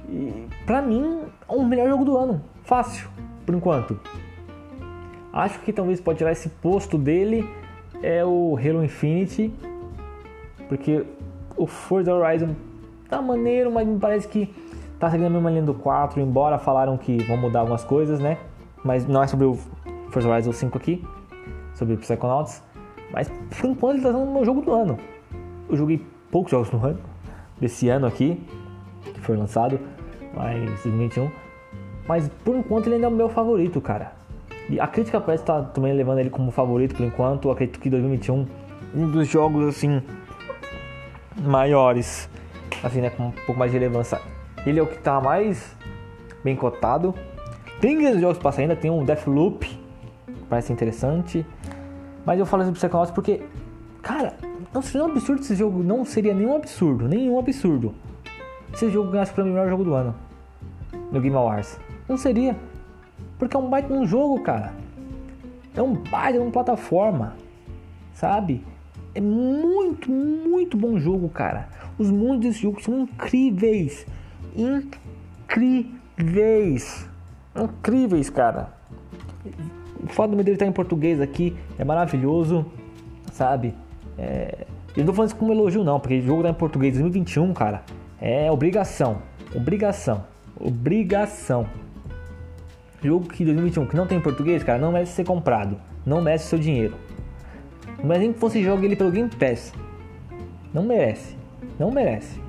E 0.08 0.46
pra 0.66 0.82
mim, 0.82 1.22
é 1.48 1.52
o 1.52 1.64
melhor 1.64 1.88
jogo 1.88 2.04
do 2.04 2.16
ano, 2.16 2.42
fácil, 2.62 3.08
por 3.44 3.54
enquanto. 3.54 3.98
Acho 5.32 5.58
que 5.60 5.72
talvez 5.72 6.00
pode 6.00 6.18
tirar 6.18 6.32
esse 6.32 6.48
posto 6.48 6.96
dele 6.96 7.48
é 8.02 8.24
o 8.24 8.56
Halo 8.56 8.84
Infinite, 8.84 9.52
porque 10.68 11.06
o 11.56 11.66
Forza 11.66 12.12
Horizon 12.12 12.54
tá 13.08 13.22
maneiro, 13.22 13.72
mas 13.72 13.88
me 13.88 13.98
parece 13.98 14.28
que 14.28 14.54
tá 14.98 15.10
seguindo 15.10 15.26
a 15.26 15.30
mesma 15.30 15.50
linha 15.50 15.62
do 15.62 15.74
4, 15.74 16.20
embora 16.20 16.58
falaram 16.58 16.98
que 16.98 17.22
vão 17.24 17.38
mudar 17.38 17.60
algumas 17.60 17.82
coisas, 17.82 18.20
né? 18.20 18.36
Mas 18.84 19.06
não 19.06 19.22
é 19.22 19.26
sobre 19.26 19.46
o 19.46 19.58
Forza 20.10 20.28
Horizon 20.28 20.52
5 20.52 20.76
aqui, 20.76 21.02
sobre 21.74 21.94
o 21.94 21.98
Psychonauts. 21.98 22.62
Mas 23.10 23.28
por 23.28 23.70
enquanto 23.70 23.94
ele 23.94 24.02
tá 24.02 24.12
sendo 24.12 24.24
o 24.24 24.34
meu 24.34 24.44
jogo 24.44 24.60
do 24.60 24.72
ano 24.72 24.98
eu 25.68 25.76
joguei 25.76 26.04
poucos 26.30 26.50
jogos 26.50 26.70
no 26.70 26.84
ano, 26.84 26.98
desse 27.60 27.88
ano 27.88 28.06
aqui, 28.06 28.42
que 29.02 29.20
foi 29.20 29.36
lançado, 29.36 29.78
mas 30.34 30.58
2021. 30.64 31.30
Mas 32.06 32.28
por 32.44 32.56
enquanto 32.56 32.86
ele 32.86 32.96
ainda 32.96 33.06
é 33.06 33.10
o 33.10 33.12
meu 33.12 33.28
favorito, 33.28 33.80
cara. 33.80 34.12
E 34.68 34.80
a 34.80 34.86
crítica 34.86 35.20
parece 35.20 35.42
estar 35.42 35.62
tá 35.62 35.68
também 35.68 35.92
levando 35.92 36.18
ele 36.18 36.30
como 36.30 36.50
favorito 36.50 36.94
por 36.94 37.04
enquanto. 37.04 37.48
Eu 37.48 37.52
acredito 37.52 37.78
que 37.78 37.90
2021, 37.90 38.46
um 38.94 39.10
dos 39.10 39.28
jogos 39.28 39.66
assim 39.66 40.02
maiores, 41.42 42.28
assim, 42.82 43.00
né, 43.00 43.10
com 43.10 43.24
um 43.24 43.30
pouco 43.30 43.58
mais 43.58 43.72
de 43.72 43.78
relevância. 43.78 44.20
Ele 44.66 44.78
é 44.78 44.82
o 44.82 44.86
que 44.86 44.96
está 44.96 45.20
mais 45.20 45.76
bem 46.42 46.56
cotado. 46.56 47.14
Tem 47.80 47.98
grandes 47.98 48.20
jogos 48.20 48.38
para 48.38 48.60
ainda, 48.60 48.76
tem 48.76 48.90
um 48.90 49.04
Deathloop, 49.04 49.68
parece 50.48 50.72
interessante. 50.72 51.44
Mas 52.24 52.38
eu 52.38 52.46
falo 52.46 52.62
isso 52.62 52.72
pro 52.72 52.80
Psychonauts 52.80 53.10
porque, 53.10 53.42
cara, 54.04 54.36
não 54.72 54.82
seria 54.82 55.06
um 55.06 55.10
absurdo 55.10 55.40
esse 55.40 55.54
jogo, 55.56 55.82
não 55.82 56.04
seria 56.04 56.34
nenhum 56.34 56.54
absurdo, 56.54 57.08
nenhum 57.08 57.38
absurdo. 57.38 57.94
Se 58.74 58.84
esse 58.84 58.92
jogo 58.92 59.10
ganhasse 59.10 59.32
para 59.32 59.42
o 59.42 59.46
melhor 59.46 59.68
jogo 59.68 59.82
do 59.82 59.94
ano 59.94 60.14
no 61.10 61.20
Game 61.20 61.36
Awards. 61.36 61.78
Não 62.08 62.16
seria. 62.16 62.56
Porque 63.38 63.56
é 63.56 63.58
um 63.58 63.68
baita 63.70 63.92
um 63.92 64.06
jogo, 64.06 64.40
cara. 64.40 64.72
É 65.74 65.82
um 65.82 65.94
baita 65.94 66.40
uma 66.40 66.50
plataforma. 66.50 67.36
Sabe? 68.12 68.64
É 69.14 69.20
muito, 69.20 70.10
muito 70.10 70.76
bom 70.76 70.98
jogo, 70.98 71.28
cara. 71.28 71.68
Os 71.96 72.10
mundos 72.10 72.40
desse 72.40 72.60
jogo 72.60 72.82
são 72.82 73.02
incríveis. 73.02 74.04
Incríveis. 75.46 77.08
Incríveis, 77.56 78.28
cara. 78.28 78.74
O 80.02 80.08
fato 80.08 80.34
dele 80.34 80.50
estar 80.52 80.66
em 80.66 80.72
português 80.72 81.20
aqui 81.20 81.56
é 81.78 81.84
maravilhoso, 81.84 82.66
sabe? 83.32 83.74
É, 84.18 84.66
eu 84.96 85.00
não 85.00 85.06
tô 85.06 85.12
falando 85.12 85.30
isso 85.30 85.36
como 85.36 85.52
elogio 85.52 85.82
não, 85.82 85.98
porque 85.98 86.20
jogo 86.20 86.42
tá 86.42 86.50
em 86.50 86.54
português 86.54 86.94
2021, 86.94 87.52
cara, 87.52 87.82
é 88.20 88.50
obrigação. 88.50 89.18
Obrigação. 89.54 90.24
Obrigação. 90.58 91.66
Jogo 93.02 93.28
que 93.28 93.44
2021 93.44 93.86
que 93.86 93.96
não 93.96 94.06
tem 94.06 94.20
português, 94.20 94.62
cara, 94.62 94.78
não 94.78 94.92
merece 94.92 95.12
ser 95.12 95.24
comprado. 95.24 95.76
Não 96.06 96.22
merece 96.22 96.46
seu 96.46 96.58
dinheiro. 96.58 96.94
Merece 98.02 98.20
nem 98.20 98.32
que 98.32 98.38
você 98.38 98.62
jogue 98.62 98.86
ele 98.86 98.96
pelo 98.96 99.10
Game 99.10 99.30
Pass. 99.30 99.72
Não 100.72 100.82
merece. 100.82 101.36
Não 101.78 101.90
merece. 101.90 102.40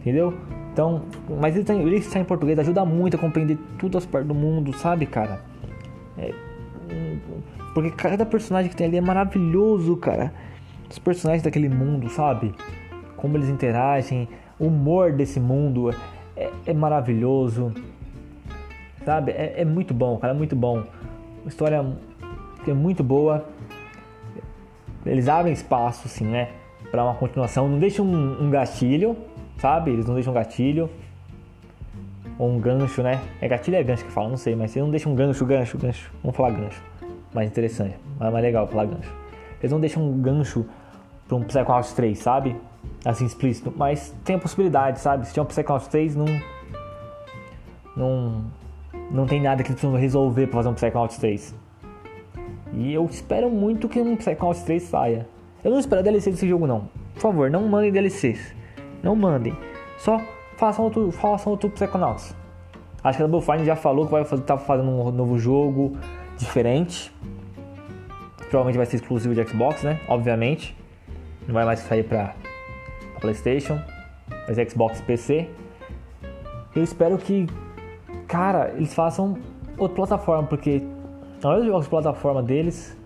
Entendeu? 0.00 0.34
Então, 0.72 1.02
mas 1.40 1.54
ele, 1.54 1.64
tá, 1.64 1.74
ele 1.74 1.96
está 1.96 2.18
em 2.18 2.24
português 2.24 2.58
ajuda 2.58 2.84
muito 2.84 3.16
a 3.16 3.18
compreender 3.18 3.56
todas 3.78 4.02
as 4.02 4.06
partes 4.06 4.28
do 4.28 4.34
mundo, 4.34 4.72
sabe, 4.76 5.06
cara? 5.06 5.40
É, 6.18 6.34
porque 7.74 7.90
cada 7.90 8.24
personagem 8.24 8.70
que 8.70 8.76
tem 8.76 8.86
ali 8.86 8.96
é 8.96 9.00
maravilhoso, 9.00 9.96
cara. 9.96 10.32
Os 10.88 10.98
personagens 10.98 11.42
daquele 11.42 11.68
mundo, 11.68 12.08
sabe? 12.08 12.54
Como 13.16 13.36
eles 13.36 13.48
interagem, 13.48 14.28
o 14.60 14.66
humor 14.68 15.12
desse 15.12 15.40
mundo 15.40 15.90
é, 16.36 16.50
é 16.66 16.72
maravilhoso. 16.72 17.74
Sabe? 19.04 19.32
É, 19.32 19.54
é, 19.56 19.64
muito 19.64 19.92
bom, 19.92 20.16
cara, 20.18 20.32
é 20.32 20.36
muito 20.36 20.54
bom. 20.54 20.84
História 21.44 21.84
é 22.66 22.72
muito 22.72 23.02
boa. 23.02 23.44
Eles 25.04 25.28
abrem 25.28 25.52
espaço, 25.52 26.06
assim, 26.06 26.24
né? 26.24 26.50
Pra 26.92 27.04
uma 27.04 27.14
continuação. 27.14 27.68
Não 27.68 27.80
deixam 27.80 28.06
um, 28.06 28.44
um 28.44 28.50
gatilho, 28.50 29.16
sabe? 29.58 29.90
Eles 29.90 30.06
não 30.06 30.14
deixam 30.14 30.32
um 30.32 30.34
gatilho. 30.34 30.88
Ou 32.38 32.50
um 32.50 32.60
gancho, 32.60 33.02
né? 33.02 33.20
É 33.40 33.48
gatilho 33.48 33.76
é 33.76 33.82
gancho 33.82 34.04
que 34.04 34.12
fala, 34.12 34.28
não 34.28 34.36
sei, 34.36 34.54
mas 34.54 34.74
eles 34.74 34.84
não 34.84 34.90
deixam 34.90 35.12
um 35.12 35.16
gancho, 35.16 35.44
gancho, 35.44 35.76
gancho. 35.76 36.12
Vamos 36.22 36.36
falar 36.36 36.50
gancho 36.52 36.93
mais 37.34 37.50
interessante, 37.50 37.96
mais, 38.18 38.32
legal 38.32 38.66
falar 38.68 38.86
gancho. 38.86 39.12
Eles 39.60 39.72
não 39.72 39.80
deixam 39.80 40.02
um 40.02 40.20
gancho 40.20 40.64
para 41.26 41.36
um 41.36 41.42
Psychonauts 41.42 41.92
3, 41.92 42.18
sabe? 42.18 42.56
Assim 43.04 43.26
explícito, 43.26 43.72
mas 43.76 44.14
tem 44.24 44.36
a 44.36 44.38
possibilidade, 44.38 45.00
sabe? 45.00 45.26
Se 45.26 45.32
tiver 45.32 45.42
um 45.42 45.46
Psychonauts 45.46 45.88
3, 45.88 46.16
não. 46.16 46.26
Não. 47.96 48.44
Não 49.10 49.26
tem 49.26 49.40
nada 49.40 49.62
que 49.62 49.70
eles 49.70 49.80
precisam 49.80 50.00
resolver 50.00 50.46
para 50.46 50.56
fazer 50.56 50.68
um 50.68 50.74
Psychonauts 50.74 51.18
3. 51.18 51.54
E 52.72 52.92
eu 52.92 53.04
espero 53.06 53.50
muito 53.50 53.88
que 53.88 54.00
um 54.00 54.16
Psychonauts 54.16 54.62
3 54.62 54.82
saia. 54.82 55.26
Eu 55.62 55.70
não 55.70 55.78
espero 55.78 56.02
DLC 56.02 56.30
desse 56.30 56.48
jogo, 56.48 56.66
não. 56.66 56.88
Por 57.14 57.20
favor, 57.20 57.50
não 57.50 57.66
mandem 57.68 57.92
DLCs. 57.92 58.54
Não 59.02 59.14
mandem. 59.14 59.56
Só 59.98 60.20
façam 60.56 60.84
outro, 60.84 61.10
façam 61.10 61.52
outro 61.52 61.70
Psychonauts. 61.70 62.34
Acho 63.02 63.18
que 63.18 63.24
a 63.24 63.26
Double 63.26 63.44
Fine 63.44 63.64
já 63.64 63.76
falou 63.76 64.06
que 64.06 64.12
vai 64.12 64.24
fazer, 64.24 64.42
tá 64.42 64.56
fazendo 64.56 64.90
um 64.90 65.10
novo 65.10 65.38
jogo 65.38 65.96
diferente. 66.36 67.12
Provavelmente 68.50 68.76
vai 68.76 68.86
ser 68.86 68.96
exclusivo 68.96 69.34
de 69.34 69.44
Xbox, 69.46 69.82
né? 69.82 70.00
Obviamente. 70.08 70.76
Não 71.46 71.54
vai 71.54 71.64
mais 71.64 71.80
sair 71.80 72.04
pra 72.04 72.34
PlayStation. 73.20 73.80
Mas 74.46 74.70
Xbox 74.70 75.00
PC. 75.00 75.48
Eu 76.74 76.82
espero 76.82 77.16
que, 77.18 77.46
cara, 78.26 78.72
eles 78.76 78.92
façam 78.92 79.38
outra 79.78 79.94
plataforma, 79.94 80.46
porque 80.48 80.82
a 81.42 81.46
maioria 81.46 81.64
dos 81.64 81.72
jogos 81.72 81.84
de 81.84 81.90
plataforma 81.90 82.42
deles, 82.42 82.96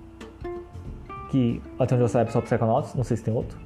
que 1.30 1.60
até 1.78 1.94
onde 1.94 2.04
eu 2.04 2.08
saiba 2.08 2.30
é 2.30 2.32
só 2.32 2.40
Psychonauts, 2.40 2.94
não 2.94 3.04
sei 3.04 3.16
se 3.16 3.24
tem 3.24 3.34
outro. 3.34 3.58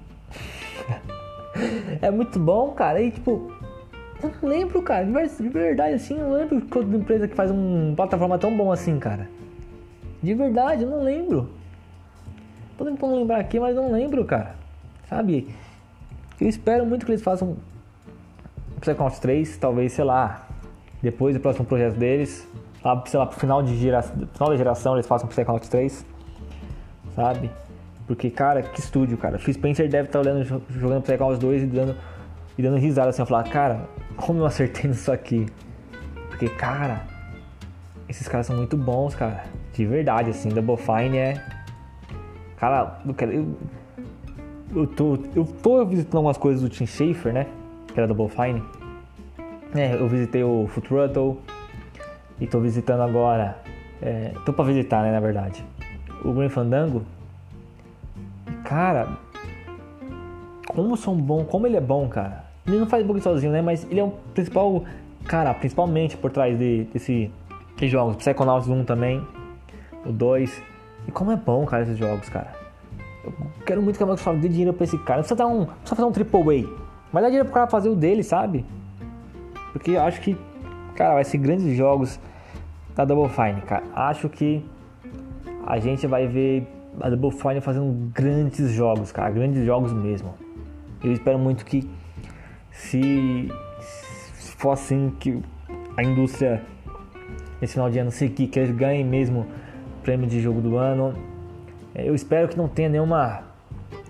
é 2.03 2.11
muito 2.11 2.39
bom, 2.39 2.71
cara. 2.73 3.01
E 3.01 3.11
tipo, 3.11 3.53
eu 4.23 4.33
não 4.41 4.49
lembro, 4.49 4.83
cara, 4.83 5.05
de 5.05 5.49
verdade 5.49 5.95
assim, 5.95 6.19
eu 6.19 6.29
não 6.29 6.35
lembro 6.37 6.61
de 6.61 6.79
outra 6.79 6.97
empresa 6.97 7.29
que 7.29 7.35
faz 7.35 7.51
uma 7.51 7.95
plataforma 7.95 8.39
tão 8.39 8.57
bom 8.57 8.73
assim, 8.73 8.99
cara. 8.99 9.29
De 10.23 10.35
verdade, 10.35 10.85
eu 10.85 10.91
não 10.91 11.03
lembro. 11.03 11.51
Tô 12.79 12.85
tentando 12.85 13.17
lembrar 13.17 13.39
aqui, 13.39 13.59
mas 13.59 13.75
não 13.75 13.91
lembro, 13.91 14.25
cara. 14.25 14.55
Sabe? 15.09 15.55
Eu 16.41 16.49
espero 16.49 16.87
muito 16.87 17.05
que 17.05 17.13
eles 17.13 17.23
façam 17.23 17.57
Psychonauts 18.81 19.19
3, 19.19 19.57
talvez, 19.59 19.93
sei 19.93 20.05
lá, 20.05 20.47
depois 21.03 21.35
do 21.35 21.41
próximo 21.41 21.65
projeto 21.65 21.97
deles, 21.97 22.49
lá, 22.85 23.03
sei 23.07 23.19
lá, 23.19 23.27
pro 23.27 23.39
final, 23.39 23.63
de 23.63 23.77
gera, 23.77 24.03
final 24.03 24.49
da 24.49 24.57
geração 24.57 24.95
eles 24.95 25.07
façam 25.07 25.29
Psychonauts 25.29 25.69
3, 25.69 26.05
sabe? 27.15 27.51
Porque, 28.07 28.31
cara, 28.31 28.63
que 28.63 28.81
estúdio, 28.81 29.17
cara. 29.17 29.39
Phil 29.39 29.55
Spencer 29.55 29.89
deve 29.89 30.09
estar 30.09 30.21
tá 30.21 30.29
olhando, 30.29 30.45
jogando 30.71 31.03
Psychonauts 31.03 31.39
2 31.39 31.63
e 31.63 31.67
dando, 31.67 31.97
e 32.59 32.63
dando 32.63 32.77
risada 32.77 33.11
assim, 33.11 33.23
eu 33.23 33.27
falar, 33.27 33.45
cara, 33.45 33.89
como 34.17 34.41
eu 34.41 34.47
acertei 34.47 34.89
nisso 34.91 35.13
aqui? 35.13 35.47
Porque, 36.29 36.49
cara, 36.49 37.03
esses 38.09 38.27
caras 38.27 38.47
são 38.47 38.57
muito 38.57 38.77
bons, 38.77 39.15
cara. 39.15 39.45
De 39.73 39.87
verdade, 39.87 40.31
assim, 40.31 40.49
Double 40.49 40.77
Fine 40.77 41.17
é. 41.17 41.45
Cara, 42.57 43.01
eu, 43.07 43.57
eu, 44.75 44.87
tô, 44.87 45.19
eu 45.35 45.45
tô 45.45 45.85
visitando 45.85 46.17
algumas 46.17 46.37
coisas 46.37 46.63
do 46.63 46.69
Tim 46.69 46.87
Schafer, 46.87 47.33
né? 47.33 47.47
Que 47.89 47.99
era 47.99 48.07
Double 48.07 48.29
Fine. 48.29 48.63
É, 49.75 49.95
eu 49.95 50.07
visitei 50.07 50.45
o 50.45 50.67
Foot 50.69 50.93
Rattle 50.93 51.39
e 52.41 52.47
tô 52.47 52.61
visitando 52.61 53.03
agora. 53.03 53.59
É, 54.01 54.33
tô 54.45 54.53
pra 54.53 54.65
visitar, 54.65 55.03
né, 55.03 55.13
na 55.13 55.21
verdade. 55.21 55.65
O 56.25 56.33
Green 56.33 56.49
Fandango. 56.49 57.03
Cara, 58.65 59.09
como 60.69 60.97
são 60.97 61.17
bom, 61.17 61.45
como 61.45 61.67
ele 61.67 61.77
é 61.77 61.81
bom, 61.81 62.09
cara. 62.09 62.45
Ele 62.67 62.79
não 62.79 62.87
faz 62.87 63.05
bug 63.05 63.21
sozinho, 63.21 63.53
né? 63.53 63.63
Mas 63.63 63.87
ele 63.91 64.01
é 64.01 64.05
o 64.05 64.11
principal, 64.35 64.85
cara, 65.25 65.53
principalmente 65.55 66.17
por 66.17 66.31
trás 66.31 66.59
de, 66.59 66.85
desse, 66.85 67.31
desses 67.75 67.91
jogos. 67.91 68.17
Psychonauts 68.17 68.69
1 68.69 68.85
também, 68.85 69.27
o 70.05 70.13
2. 70.13 70.63
E 71.07 71.13
como 71.13 71.33
é 71.33 71.37
bom, 71.37 71.65
cara, 71.67 71.83
esses 71.83 71.99
jogos, 71.99 72.29
cara. 72.29 72.53
Eu 73.25 73.33
quero 73.65 73.83
muito 73.83 73.97
que 73.97 74.03
a 74.03 74.07
Microsoft 74.07 74.41
dê 74.41 74.49
dinheiro 74.49 74.73
pra 74.73 74.85
esse 74.85 74.99
cara. 74.99 75.19
Não 75.19 75.23
precisa, 75.23 75.37
dar 75.37 75.47
um, 75.47 75.65
precisa 75.65 75.97
fazer 75.97 76.05
um 76.05 76.13
triple 76.13 76.41
A. 76.41 76.83
Mas 77.13 77.23
dá 77.23 77.29
dinheiro 77.29 77.45
pro 77.45 77.55
cara 77.55 77.67
fazer 77.69 77.89
o 77.89 77.95
dele, 77.95 78.23
sabe? 78.23 78.65
Porque 79.73 79.93
eu 79.93 80.01
acho 80.01 80.21
que, 80.21 80.37
cara, 80.95 81.15
vai 81.15 81.25
ser 81.25 81.39
grandes 81.39 81.77
jogos 81.77 82.19
da 82.95 83.05
Double 83.05 83.29
Fine, 83.29 83.63
cara. 83.63 83.85
Acho 83.95 84.29
que 84.29 84.65
a 85.67 85.79
gente 85.79 86.07
vai 86.07 86.27
ver 86.27 86.67
a 87.01 87.09
Double 87.09 87.31
Fine 87.31 87.61
fazendo 87.61 88.11
grandes 88.13 88.71
jogos, 88.71 89.13
cara. 89.13 89.31
Grandes 89.31 89.65
jogos 89.65 89.93
mesmo. 89.93 90.35
Eu 91.03 91.13
espero 91.13 91.39
muito 91.39 91.65
que 91.65 91.89
se, 92.71 93.51
se 93.81 94.53
for 94.57 94.73
assim 94.73 95.13
que 95.19 95.43
a 95.97 96.03
indústria 96.03 96.63
esse 97.61 97.75
final 97.75 97.89
de 97.89 97.99
ano 97.99 98.11
seguir, 98.11 98.49
que 98.49 98.59
eles 98.59 98.75
ganhem 98.75 99.05
mesmo 99.05 99.47
prêmio 100.03 100.27
de 100.27 100.41
jogo 100.41 100.61
do 100.61 100.77
ano. 100.77 101.15
É, 101.95 102.09
eu 102.09 102.15
espero 102.15 102.49
que 102.49 102.57
não 102.57 102.69
tenha 102.69 102.89
nenhuma 102.89 103.43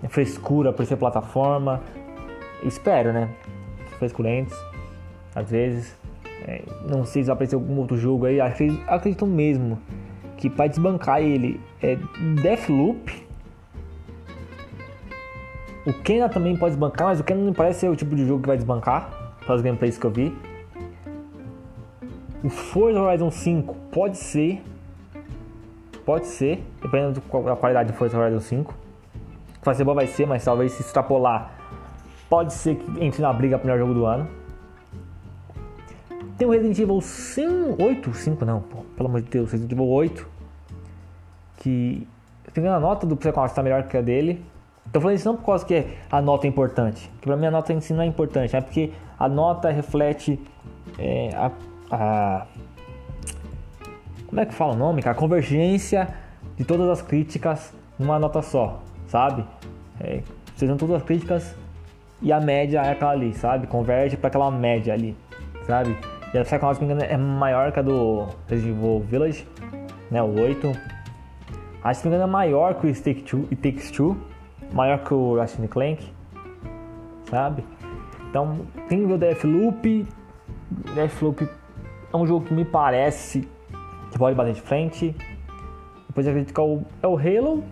frescura 0.09 0.73
por 0.73 0.85
ser 0.85 0.97
plataforma. 0.97 1.81
Eu 2.61 2.67
espero, 2.67 3.13
né? 3.13 3.29
Frescurentos, 3.97 4.57
às 5.35 5.49
vezes. 5.49 5.95
É, 6.45 6.61
não 6.89 7.05
sei 7.05 7.23
se 7.23 7.27
vai 7.27 7.33
aparecer 7.35 7.55
algum 7.55 7.77
outro 7.77 7.97
jogo 7.97 8.25
aí. 8.25 8.41
Acredito, 8.41 8.81
acredito 8.87 9.25
mesmo 9.25 9.79
que 10.37 10.49
para 10.49 10.67
desbancar 10.67 11.21
ele 11.21 11.59
é 11.81 11.97
Deathloop 12.41 13.23
o 15.85 15.91
Kena 15.91 16.29
também 16.29 16.55
pode 16.55 16.75
desbancar, 16.75 17.07
mas 17.07 17.19
o 17.19 17.25
Kena 17.25 17.41
não 17.41 17.51
parece 17.51 17.81
ser 17.81 17.89
o 17.89 17.95
tipo 17.95 18.15
de 18.15 18.25
jogo 18.25 18.41
que 18.41 18.47
vai 18.47 18.55
desbancar, 18.55 19.35
pelas 19.45 19.61
gameplays 19.61 19.97
que 19.97 20.05
eu 20.05 20.11
vi. 20.11 20.33
O 22.41 22.49
Forza 22.49 23.01
Horizon 23.01 23.29
5 23.29 23.75
pode 23.91 24.17
ser. 24.17 24.61
Pode 26.05 26.27
ser, 26.27 26.63
dependendo 26.81 27.21
da 27.45 27.55
qualidade 27.55 27.91
do 27.91 27.97
Forza 27.97 28.17
Horizon 28.17 28.39
5. 28.39 28.75
Vai 29.63 29.75
ser 29.75 29.83
bom, 29.83 29.93
vai 29.93 30.07
ser, 30.07 30.27
mas 30.27 30.43
talvez 30.43 30.73
se 30.73 30.81
extrapolar, 30.81 31.51
pode 32.29 32.53
ser 32.53 32.75
que 32.75 33.03
entre 33.03 33.21
na 33.21 33.31
briga 33.31 33.57
pro 33.57 33.67
melhor 33.67 33.79
jogo 33.79 33.93
do 33.93 34.05
ano. 34.05 34.27
Tem 36.37 36.47
o 36.47 36.51
Resident 36.51 36.77
Evil 36.79 36.99
5, 36.99 37.81
8, 37.81 38.13
5 38.13 38.45
não, 38.45 38.59
pô, 38.59 38.79
pelo 38.97 39.07
amor 39.07 39.21
de 39.21 39.29
Deus, 39.29 39.51
Resident 39.51 39.71
Evil 39.71 39.87
8. 39.87 40.27
Que, 41.57 42.07
se 42.53 42.67
a 42.67 42.79
nota 42.79 43.05
do 43.05 43.15
Psychonauts 43.15 43.51
está 43.51 43.63
melhor 43.63 43.83
que 43.83 43.95
a 43.95 44.01
dele. 44.01 44.43
Tô 44.91 44.99
falando 44.99 45.15
isso 45.15 45.27
não 45.27 45.37
por 45.37 45.45
causa 45.45 45.65
que 45.65 45.85
a 46.11 46.21
nota 46.21 46.45
é 46.45 46.49
importante, 46.49 47.09
que 47.21 47.27
para 47.27 47.37
mim 47.37 47.45
a 47.45 47.51
nota 47.51 47.71
em 47.71 47.79
si 47.79 47.93
não 47.93 48.03
é 48.03 48.05
importante, 48.05 48.55
é 48.55 48.61
porque 48.61 48.91
a 49.17 49.29
nota 49.29 49.71
reflete 49.71 50.39
é, 50.99 51.29
a, 51.35 51.51
a, 51.89 52.45
como 54.33 54.41
é 54.41 54.45
que 54.47 54.53
fala 54.55 54.73
o 54.73 54.75
nome? 54.75 55.03
A 55.05 55.13
convergência 55.13 56.07
de 56.57 56.65
todas 56.65 56.89
as 56.89 57.03
críticas 57.03 57.71
numa 57.99 58.17
nota 58.17 58.41
só, 58.41 58.81
sabe? 59.05 59.45
É, 60.01 60.23
sejam 60.55 60.75
todas 60.75 60.95
as 60.95 61.03
críticas 61.03 61.55
e 62.19 62.33
a 62.33 62.41
média 62.41 62.81
é 62.81 62.93
aquela 62.93 63.11
ali, 63.11 63.31
sabe? 63.35 63.67
Converge 63.67 64.17
para 64.17 64.29
aquela 64.29 64.49
média 64.49 64.91
ali, 64.91 65.15
sabe? 65.67 65.95
E 66.33 66.37
a 66.39 66.41
Psychonauts, 66.41 66.79
se 66.79 66.83
me 66.83 66.91
engano, 66.91 67.07
é 67.07 67.15
maior 67.15 67.71
que 67.71 67.77
a 67.77 67.83
do 67.83 68.25
Resident 68.47 68.75
Evil 68.75 68.99
Village, 69.01 69.47
né? 70.09 70.23
O 70.23 70.41
8. 70.41 70.67
Acho 71.83 71.99
que 71.99 72.01
se 72.01 72.09
me 72.09 72.15
engano 72.15 72.27
é 72.27 72.33
maior 72.33 72.73
que 72.73 72.87
o 72.87 72.95
Take 72.95 73.21
Two, 73.21 73.47
Takes 73.61 73.91
Two 73.91 74.17
maior 74.73 74.97
que 75.03 75.13
o 75.13 75.37
Ratchet 75.37 75.67
Clank, 75.67 76.11
sabe? 77.29 77.63
Então 78.31 78.61
tem 78.89 79.05
o 79.05 79.15
Deathloop, 79.15 80.07
Deathloop 80.95 81.47
é 82.11 82.17
um 82.17 82.25
jogo 82.25 82.47
que 82.47 82.53
me 82.55 82.65
parece 82.65 83.47
que 84.13 84.19
pode 84.19 84.35
bater 84.35 84.53
de 84.53 84.61
frente. 84.61 85.15
Depois 86.07 86.27
acredito 86.27 86.53
que 86.53 86.59
é 86.59 86.63
o, 86.63 86.83
é 87.01 87.07
o 87.07 87.17
Halo, 87.17 87.63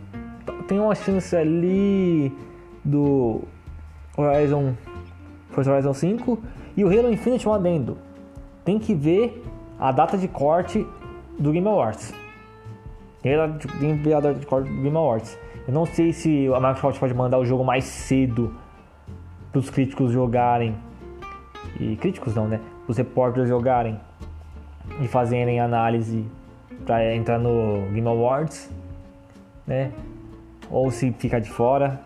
tem 0.67 0.79
uma 0.79 0.95
chance 0.95 1.35
ali 1.35 2.35
do 2.83 3.41
Horizon 4.17 4.73
Forza 5.51 5.71
Horizon 5.71 5.93
5 5.93 6.39
e 6.75 6.83
o 6.83 6.87
Halo 6.87 7.11
Infinite 7.11 7.47
um 7.47 7.53
adendo. 7.53 7.97
Tem 8.65 8.79
que 8.79 8.95
ver 8.95 9.43
a 9.79 9.91
data 9.91 10.17
de 10.17 10.27
corte 10.27 10.85
do 11.37 11.51
Game 11.51 11.67
Awards. 11.67 12.13
Tem 13.21 13.57
que 13.59 14.03
ver 14.03 14.13
a 14.13 14.19
data 14.19 14.39
de 14.39 14.45
corte 14.45 14.69
do 14.69 14.81
Game 14.81 14.97
Awards. 14.97 15.37
Eu 15.67 15.73
não 15.73 15.85
sei 15.85 16.11
se 16.11 16.47
a 16.47 16.59
Microsoft 16.59 16.99
pode 16.99 17.13
mandar 17.13 17.37
o 17.37 17.45
jogo 17.45 17.63
mais 17.63 17.83
cedo 17.83 18.55
para 19.51 19.59
os 19.59 19.69
críticos 19.69 20.11
jogarem. 20.11 20.75
E 21.79 21.95
críticos 21.97 22.33
não, 22.33 22.47
né? 22.47 22.59
Os 22.87 22.97
repórteres 22.97 23.47
jogarem 23.47 23.99
e 24.99 25.07
fazerem 25.07 25.59
análise 25.59 26.25
para 26.85 27.15
entrar 27.15 27.39
no 27.39 27.89
Game 27.91 28.07
Awards, 28.07 28.69
né? 29.65 29.91
Ou 30.69 30.89
se 30.91 31.11
ficar 31.13 31.39
de 31.39 31.49
fora 31.49 32.01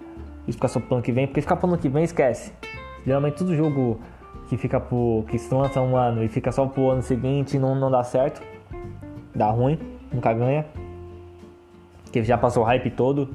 e 0.48 0.51
ficar 0.51 0.68
só 0.68 0.80
pro 0.80 0.96
ano 0.96 1.04
que 1.04 1.12
vem, 1.12 1.27
porque 1.27 1.42
ficar 1.42 1.56
pro 1.56 1.68
ano 1.68 1.77
que 1.77 1.89
vem 1.89 2.04
esquece. 2.04 2.54
Geralmente 3.06 3.38
todo 3.38 3.56
jogo 3.56 4.00
que 4.50 4.58
fica 4.58 4.80
pro. 4.80 5.24
que 5.27 5.38
se 5.38 5.54
lança 5.54 5.82
um 5.82 5.96
ano 5.96 6.24
e 6.24 6.27
fica 6.27 6.51
só 6.51 6.65
pro 6.65 6.89
ano 6.89 7.01
seguinte 7.01 7.58
não, 7.58 7.75
não 7.75 7.89
dá 7.89 8.04
certo. 8.04 8.42
Dá 9.34 9.50
ruim, 9.50 9.80
nunca 10.12 10.34
ganha. 10.34 10.65
Que 12.12 12.24
já 12.24 12.38
passou 12.38 12.63
o 12.63 12.65
hype 12.65 12.89
todo. 12.92 13.30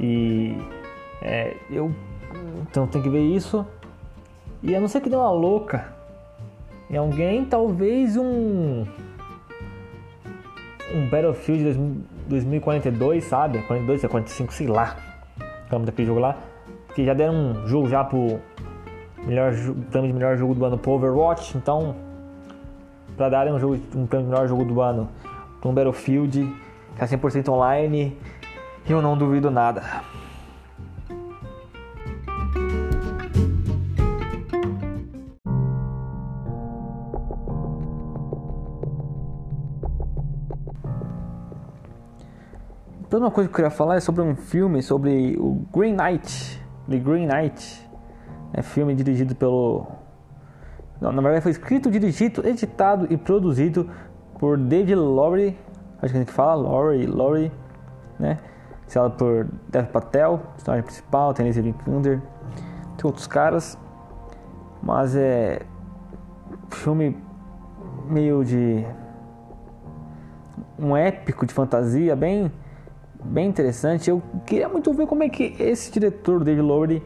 E 0.00 0.56
é, 1.20 1.56
eu 1.70 1.92
então 2.62 2.86
tem 2.86 3.02
que 3.02 3.08
ver 3.08 3.22
isso. 3.22 3.66
E 4.62 4.74
a 4.74 4.80
não 4.80 4.88
ser 4.88 5.00
que 5.00 5.08
dê 5.08 5.16
uma 5.16 5.30
louca 5.30 5.97
em 6.90 6.96
alguém, 6.96 7.44
talvez 7.44 8.16
um 8.16 8.84
um 10.94 11.08
Battlefield 11.10 12.04
2042, 12.28 13.24
sabe? 13.24 13.58
42 13.62 14.04
a 14.04 14.08
45, 14.08 14.52
sei 14.52 14.66
lá. 14.66 14.96
Vamos 15.70 15.86
daquele 15.86 16.06
jogo 16.06 16.20
lá. 16.20 16.36
Porque 16.86 17.04
já 17.04 17.12
deram 17.12 17.34
um 17.34 17.68
jogo 17.68 17.88
já 17.88 18.02
pro 18.02 18.40
melhor 19.26 19.52
prêmio 19.90 20.08
de 20.08 20.14
melhor 20.14 20.36
jogo 20.36 20.54
do 20.54 20.64
ano 20.64 20.78
pro 20.78 20.92
Overwatch, 20.92 21.56
então 21.56 21.94
para 23.16 23.28
darem 23.28 23.52
um 23.52 23.58
jogo 23.58 23.74
um 23.94 24.06
prêmio 24.06 24.26
de 24.26 24.32
melhor 24.32 24.48
jogo 24.48 24.64
do 24.64 24.80
ano 24.80 25.08
para 25.60 25.70
um 25.70 25.74
Battlefield 25.74 26.50
é 26.98 27.04
100% 27.04 27.48
online 27.48 28.16
eu 28.88 29.02
não 29.02 29.16
duvido 29.18 29.50
nada. 29.50 29.82
Próxima 43.18 43.30
coisa 43.30 43.48
que 43.48 43.52
eu 43.52 43.56
queria 43.56 43.70
falar 43.70 43.96
é 43.96 44.00
sobre 44.00 44.22
um 44.22 44.36
filme 44.36 44.82
sobre 44.82 45.36
o 45.38 45.66
Green 45.74 45.94
Knight. 45.94 46.62
The 46.88 46.98
Green 46.98 47.26
Knight. 47.26 47.90
É 48.52 48.62
filme 48.62 48.94
dirigido 48.94 49.34
pelo. 49.34 49.86
Não, 51.00 51.12
na 51.12 51.20
verdade 51.20 51.42
foi 51.42 51.50
escrito, 51.50 51.90
dirigido, 51.90 52.46
editado 52.46 53.06
e 53.10 53.16
produzido 53.16 53.90
por 54.38 54.56
David 54.56 54.94
Lowry. 54.94 55.58
Acho 56.00 56.12
que 56.12 56.18
a 56.18 56.20
gente 56.20 56.32
fala, 56.32 56.54
Lowry, 56.54 57.06
Lowry, 57.06 57.52
né? 58.18 58.38
Estrelado 58.86 59.16
por 59.16 59.48
Dev 59.68 59.86
Patel, 59.86 60.40
personagem 60.54 60.84
principal, 60.84 61.34
tem 61.34 61.46
Lizzie 61.46 61.74
tem 61.82 62.22
outros 63.04 63.26
caras. 63.26 63.76
Mas 64.82 65.16
é. 65.16 65.60
Filme 66.70 67.16
meio 68.08 68.44
de. 68.44 68.86
Um 70.78 70.96
épico 70.96 71.44
de 71.44 71.52
fantasia, 71.52 72.14
bem 72.14 72.50
bem 73.24 73.48
interessante. 73.48 74.10
Eu 74.10 74.22
queria 74.46 74.68
muito 74.68 74.92
ver 74.92 75.06
como 75.06 75.22
é 75.22 75.28
que 75.28 75.54
esse 75.58 75.90
diretor, 75.90 76.42
David 76.42 76.62
Lowery, 76.62 77.02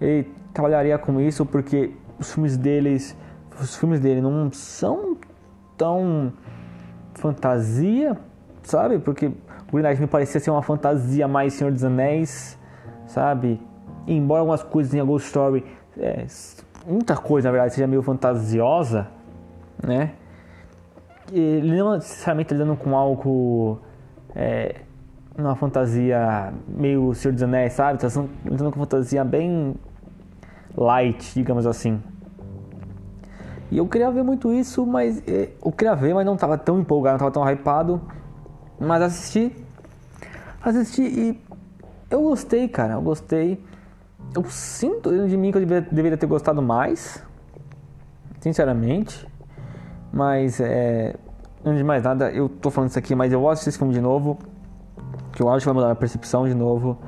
ele 0.00 0.30
trabalharia 0.52 0.98
com 0.98 1.20
isso, 1.20 1.46
porque 1.46 1.92
os 2.18 2.32
filmes 2.32 2.56
deles, 2.56 3.16
os 3.60 3.76
filmes 3.76 4.00
dele 4.00 4.20
não 4.20 4.52
são 4.52 5.16
tão 5.76 6.32
fantasia, 7.14 8.18
sabe? 8.62 8.98
Porque 8.98 9.26
o 9.26 9.72
Green 9.72 9.82
Knight 9.82 10.00
me 10.00 10.06
parecia 10.06 10.40
ser 10.40 10.50
uma 10.50 10.62
fantasia 10.62 11.26
mais 11.26 11.54
Senhor 11.54 11.72
dos 11.72 11.84
Anéis, 11.84 12.58
sabe? 13.06 13.60
embora 14.06 14.40
algumas 14.40 14.62
coisas 14.62 14.92
em 14.94 15.00
a 15.00 15.04
Ghost 15.04 15.28
Story, 15.28 15.64
é, 15.98 16.26
muita 16.86 17.16
coisa 17.16 17.48
na 17.48 17.52
verdade 17.52 17.74
seja 17.74 17.86
meio 17.86 18.02
fantasiosa, 18.02 19.08
né? 19.82 20.12
Ele 21.32 21.76
não 21.76 21.94
necessariamente 21.94 22.52
lidando 22.52 22.76
com 22.76 22.96
algo 22.96 23.80
é, 24.34 24.80
uma 25.36 25.56
fantasia 25.56 26.52
meio 26.68 27.14
Senhor 27.14 27.32
dos 27.32 27.42
Anéis, 27.42 27.72
sabe? 27.72 27.98
Tá 27.98 28.06
entrando 28.44 28.72
com 28.72 28.80
fantasia 28.80 29.24
bem 29.24 29.74
light, 30.76 31.34
digamos 31.34 31.66
assim. 31.66 32.02
E 33.70 33.78
eu 33.78 33.88
queria 33.88 34.10
ver 34.10 34.22
muito 34.22 34.52
isso, 34.52 34.84
mas 34.86 35.22
é, 35.26 35.50
eu 35.64 35.72
queria 35.72 35.94
ver, 35.94 36.14
mas 36.14 36.26
não 36.26 36.34
estava 36.34 36.58
tão 36.58 36.78
empolgado, 36.78 37.18
não 37.18 37.28
estava 37.28 37.46
tão 37.46 37.50
hypado. 37.50 38.00
Mas 38.78 39.00
assisti, 39.00 39.56
assisti 40.62 41.02
e 41.02 41.42
eu 42.10 42.22
gostei, 42.22 42.68
cara, 42.68 42.94
eu 42.94 43.02
gostei. 43.02 43.62
Eu 44.34 44.44
sinto 44.44 45.10
de 45.26 45.36
mim 45.36 45.50
que 45.50 45.58
eu 45.58 45.60
deveria, 45.60 45.88
deveria 45.90 46.18
ter 46.18 46.26
gostado 46.26 46.60
mais, 46.60 47.22
sinceramente. 48.40 49.26
Mas 50.12 50.60
é, 50.60 51.16
antes 51.64 51.78
de 51.78 51.84
mais 51.84 52.02
nada, 52.02 52.30
eu 52.30 52.50
tô 52.50 52.70
falando 52.70 52.90
isso 52.90 52.98
aqui, 52.98 53.14
mas 53.14 53.32
eu 53.32 53.40
vou 53.40 53.48
assistir 53.48 53.70
esse 53.70 53.78
filme 53.78 53.94
de 53.94 54.00
novo 54.00 54.38
que 55.32 55.42
eu 55.42 55.48
acho 55.48 55.60
que 55.60 55.66
vai 55.66 55.74
mudar 55.74 55.90
a 55.90 55.94
percepção 55.94 56.46
de 56.46 56.54
novo. 56.54 56.98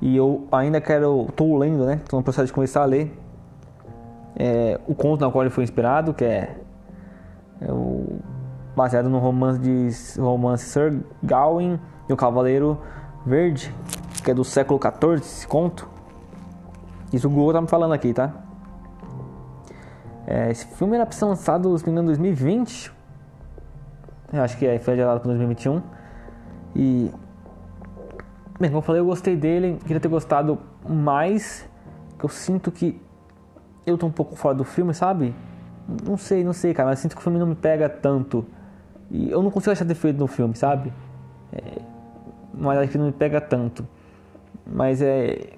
E 0.00 0.16
eu 0.16 0.46
ainda 0.50 0.80
quero, 0.80 1.28
tô 1.36 1.58
lendo, 1.58 1.84
né? 1.84 2.00
Tô 2.08 2.16
no 2.16 2.22
processo 2.22 2.46
de 2.46 2.52
começar 2.52 2.82
a 2.82 2.86
ler 2.86 3.18
é, 4.36 4.80
o 4.86 4.94
conto 4.94 5.20
na 5.20 5.30
qual 5.30 5.42
ele 5.42 5.50
foi 5.50 5.64
inspirado, 5.64 6.14
que 6.14 6.24
é, 6.24 6.56
é 7.60 7.70
o, 7.70 8.18
baseado 8.74 9.10
no 9.10 9.18
romance 9.18 9.58
de 9.58 9.90
romance 10.18 10.64
Sir 10.64 10.98
Gawain 11.22 11.78
e 12.08 12.12
o 12.12 12.16
Cavaleiro 12.16 12.78
Verde, 13.26 13.74
que 14.24 14.30
é 14.30 14.34
do 14.34 14.44
século 14.44 14.80
XIV, 14.80 15.14
esse 15.16 15.46
conto. 15.46 15.88
Isso 17.12 17.26
o 17.26 17.30
Google 17.30 17.52
tá 17.52 17.60
me 17.60 17.68
falando 17.68 17.92
aqui, 17.92 18.14
tá? 18.14 18.32
É, 20.26 20.50
esse 20.50 20.64
filme 20.66 20.94
era 20.94 21.04
pra 21.04 21.14
ser 21.14 21.24
lançado 21.24 21.76
em 21.86 21.94
2020. 21.94 22.92
Eu 24.32 24.42
acho 24.42 24.56
que 24.56 24.64
é, 24.64 24.78
foi 24.78 24.94
adiado 24.94 25.20
para 25.20 25.28
2021. 25.28 25.82
E 26.76 27.10
Bem, 28.60 28.68
como 28.68 28.80
eu 28.80 28.82
falei, 28.82 29.00
eu 29.00 29.06
gostei 29.06 29.34
dele, 29.34 29.78
queria 29.86 29.98
ter 29.98 30.08
gostado 30.08 30.58
mais. 30.86 31.66
Que 32.18 32.26
eu 32.26 32.28
sinto 32.28 32.70
que 32.70 33.00
eu 33.86 33.96
tô 33.96 34.06
um 34.06 34.10
pouco 34.10 34.36
fora 34.36 34.54
do 34.54 34.64
filme, 34.64 34.92
sabe? 34.92 35.34
Não 36.04 36.18
sei, 36.18 36.44
não 36.44 36.52
sei, 36.52 36.74
cara, 36.74 36.90
mas 36.90 36.98
sinto 36.98 37.14
que 37.14 37.20
o 37.20 37.24
filme 37.24 37.38
não 37.38 37.46
me 37.46 37.54
pega 37.54 37.88
tanto. 37.88 38.44
E 39.10 39.30
eu 39.30 39.42
não 39.42 39.50
consigo 39.50 39.72
achar 39.72 39.86
defeito 39.86 40.18
no 40.18 40.26
filme, 40.26 40.54
sabe? 40.54 40.92
É, 41.50 41.80
mas 42.52 42.78
acho 42.80 42.92
que 42.92 42.98
não 42.98 43.06
me 43.06 43.12
pega 43.12 43.40
tanto. 43.40 43.86
Mas 44.66 45.00
é. 45.00 45.54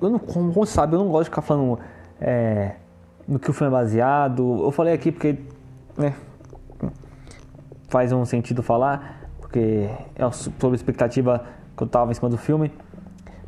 Eu 0.00 0.08
não, 0.08 0.20
como 0.20 0.52
você 0.52 0.74
sabe, 0.74 0.94
eu 0.94 1.00
não 1.00 1.08
gosto 1.08 1.24
de 1.24 1.30
ficar 1.30 1.42
falando 1.42 1.80
é, 2.20 2.76
no 3.26 3.40
que 3.40 3.50
o 3.50 3.52
filme 3.52 3.74
é 3.74 3.76
baseado. 3.76 4.62
Eu 4.62 4.70
falei 4.70 4.94
aqui 4.94 5.10
porque. 5.10 5.40
Né, 5.98 6.14
faz 7.88 8.12
um 8.12 8.24
sentido 8.24 8.62
falar, 8.62 9.28
porque 9.40 9.88
é 10.14 10.30
sobre 10.30 10.76
expectativa 10.76 11.44
que 11.76 11.82
eu 11.82 11.86
tava 11.86 12.10
em 12.10 12.14
cima 12.14 12.28
do 12.28 12.38
filme. 12.38 12.72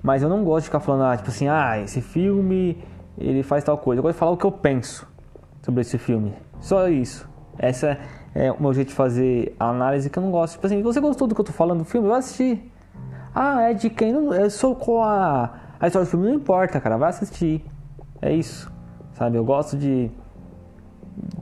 Mas 0.03 0.23
eu 0.23 0.29
não 0.29 0.45
gosto 0.45 0.65
de 0.65 0.67
ficar 0.67 0.81
falando, 0.81 1.05
ah, 1.05 1.17
tipo 1.17 1.29
assim, 1.29 1.49
ah, 1.49 1.79
esse 1.81 2.01
filme 2.01 2.83
ele 3.17 3.43
faz 3.43 3.65
tal 3.65 3.77
coisa. 3.79 3.99
Eu 3.99 4.03
gosto 4.03 4.15
de 4.15 4.19
falar 4.19 4.33
o 4.33 4.37
que 4.37 4.45
eu 4.45 4.53
penso 4.53 5.07
sobre 5.63 5.81
esse 5.81 5.99
filme. 5.99 6.35
Só 6.61 6.89
isso. 6.89 7.29
Essa 7.59 7.99
é 8.35 8.53
o 8.53 8.61
meu 8.61 8.73
jeito 8.73 8.89
de 8.89 8.95
fazer 8.95 9.55
a 9.59 9.71
análise 9.71 10.09
que 10.09 10.19
eu 10.19 10.23
não 10.23 10.31
gosto. 10.31 10.55
Tipo 10.55 10.67
assim, 10.67 10.83
você 10.83 11.01
gostou 11.01 11.27
do 11.27 11.35
que 11.35 11.41
eu 11.41 11.45
tô 11.45 11.53
falando 11.53 11.79
do 11.79 11.85
filme? 11.85 12.09
Vai 12.09 12.19
assistir. 12.19 12.71
Ah, 13.35 13.63
é 13.63 13.75
de 13.75 13.91
quem? 13.91 14.13
Não, 14.13 14.33
é 14.33 14.49
só 14.49 14.75
com 14.75 15.03
a, 15.03 15.53
a 15.81 15.87
história 15.87 16.07
do 16.07 16.11
filme. 16.11 16.27
Não 16.27 16.35
importa, 16.35 16.81
cara. 16.81 16.97
Vai 16.97 17.11
assistir. 17.11 17.65
É 18.23 18.33
isso. 18.33 18.71
Sabe? 19.15 19.37
Eu 19.37 19.45
gosto 19.45 19.77
de. 19.77 20.11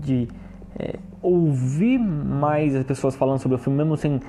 de 0.00 0.28
é, 0.78 0.98
ouvir 1.22 1.98
mais 1.98 2.74
as 2.74 2.84
pessoas 2.84 3.14
falando 3.14 3.38
sobre 3.38 3.56
o 3.56 3.58
filme, 3.58 3.76
mesmo 3.76 3.96
sem 3.96 4.20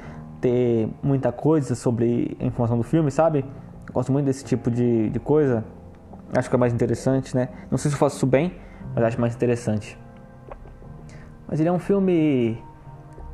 ter 0.42 0.90
muita 1.02 1.32
coisa 1.32 1.76
sobre 1.76 2.38
a 2.40 2.46
informação 2.46 2.78
do 2.78 2.84
filme, 2.84 3.12
sabe? 3.12 3.46
Gosto 3.92 4.12
muito 4.12 4.26
desse 4.26 4.44
tipo 4.44 4.70
de, 4.70 5.10
de 5.10 5.20
coisa. 5.20 5.64
Acho 6.36 6.50
que 6.50 6.56
é 6.56 6.60
mais 6.60 6.74
interessante, 6.74 7.36
né? 7.36 7.50
Não 7.72 7.78
sei 7.78 7.90
se 7.90 7.96
eu 7.96 8.00
faço 8.00 8.18
isso 8.18 8.28
bem, 8.28 8.54
mas 8.94 9.04
acho 9.04 9.20
mais 9.20 9.36
interessante. 9.36 9.98
Mas 11.48 11.60
ele 11.60 11.70
é 11.70 11.72
um 11.72 11.80
filme. 11.80 12.62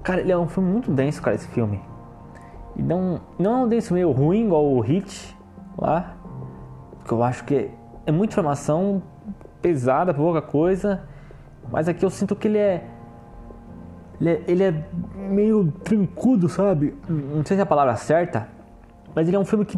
Cara, 0.04 0.22
ele 0.22 0.32
é 0.32 0.38
um 0.38 0.48
filme 0.48 0.70
muito 0.70 0.92
denso, 0.92 1.22
cara, 1.22 1.36
esse 1.36 1.48
filme. 1.48 1.82
E 2.76 2.82
não, 2.82 3.20
não 3.40 3.52
é 3.52 3.64
um 3.66 3.68
denso 3.68 3.94
meio 3.94 4.12
ruim, 4.12 4.46
igual 4.46 4.66
o 4.66 4.80
Hit 4.80 5.36
lá. 5.78 6.16
Que 7.06 7.12
eu 7.12 7.24
acho 7.24 7.44
que 7.44 7.72
é 8.06 8.12
muita 8.12 8.34
informação 8.34 9.02
pesada, 9.62 10.14
pouca 10.14 10.42
coisa. 10.42 11.04
Mas 11.72 11.88
aqui 11.88 12.06
eu 12.06 12.10
sinto 12.10 12.36
que 12.36 12.48
ele 12.48 12.58
é 12.58 12.88
ele 14.24 14.30
é, 14.30 14.44
ele 14.48 14.64
é 14.64 14.84
meio 15.16 15.70
trancudo, 15.84 16.48
sabe? 16.48 16.96
Não 17.10 17.44
sei 17.46 17.58
se 17.58 17.60
é 17.60 17.64
a 17.64 17.66
palavra 17.66 17.94
certa, 17.98 18.48
mas 19.14 19.28
ele 19.28 19.36
é 19.36 19.40
um 19.40 19.44
filme 19.44 19.66
que. 19.66 19.78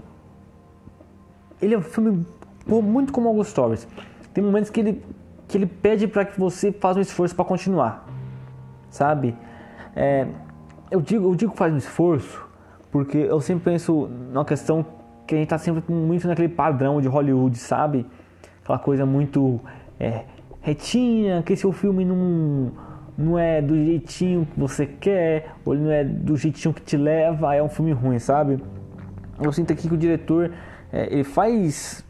Ele 1.59 1.73
é 1.73 1.77
um 1.77 1.81
filme 1.81 2.25
muito 2.67 3.11
como 3.11 3.27
August 3.27 3.51
Stories. 3.51 3.87
Tem 4.33 4.43
momentos 4.43 4.69
que 4.69 4.79
ele, 4.79 5.03
que 5.47 5.57
ele 5.57 5.65
pede 5.65 6.07
para 6.07 6.25
que 6.25 6.39
você 6.39 6.71
faça 6.71 6.99
um 6.99 7.01
esforço 7.01 7.35
para 7.35 7.43
continuar, 7.43 8.07
sabe? 8.91 9.35
É, 9.95 10.27
eu 10.91 11.01
digo 11.01 11.31
eu 11.31 11.35
digo 11.35 11.55
faz 11.55 11.73
um 11.73 11.77
esforço 11.77 12.45
porque 12.91 13.17
eu 13.17 13.41
sempre 13.41 13.71
penso 13.71 14.07
na 14.31 14.45
questão 14.45 14.85
que 15.25 15.33
a 15.33 15.37
gente 15.39 15.47
tá 15.47 15.57
sempre 15.57 15.91
muito 15.91 16.27
naquele 16.27 16.49
padrão 16.49 17.01
de 17.01 17.07
Hollywood, 17.07 17.57
sabe? 17.57 18.05
Aquela 18.61 18.77
coisa 18.77 19.07
muito 19.07 19.59
é, 19.99 20.25
retinha, 20.61 21.41
que 21.41 21.53
esse 21.53 21.71
filme 21.73 22.05
não 22.05 22.71
não 23.17 23.39
é 23.39 23.61
do 23.61 23.75
jeitinho 23.75 24.45
que 24.45 24.59
você 24.59 24.85
quer, 24.85 25.53
ou 25.65 25.73
ele 25.73 25.83
não 25.83 25.91
é 25.91 26.03
do 26.03 26.35
jeitinho 26.35 26.73
que 26.73 26.81
te 26.81 26.97
leva, 26.97 27.55
é 27.55 27.63
um 27.63 27.69
filme 27.69 27.91
ruim, 27.91 28.19
sabe? 28.19 28.61
Eu 29.41 29.51
sinto 29.51 29.71
aqui 29.71 29.87
que 29.87 29.93
o 29.93 29.97
diretor 29.97 30.51
é, 30.91 31.11
ele 31.11 31.23
faz 31.23 32.03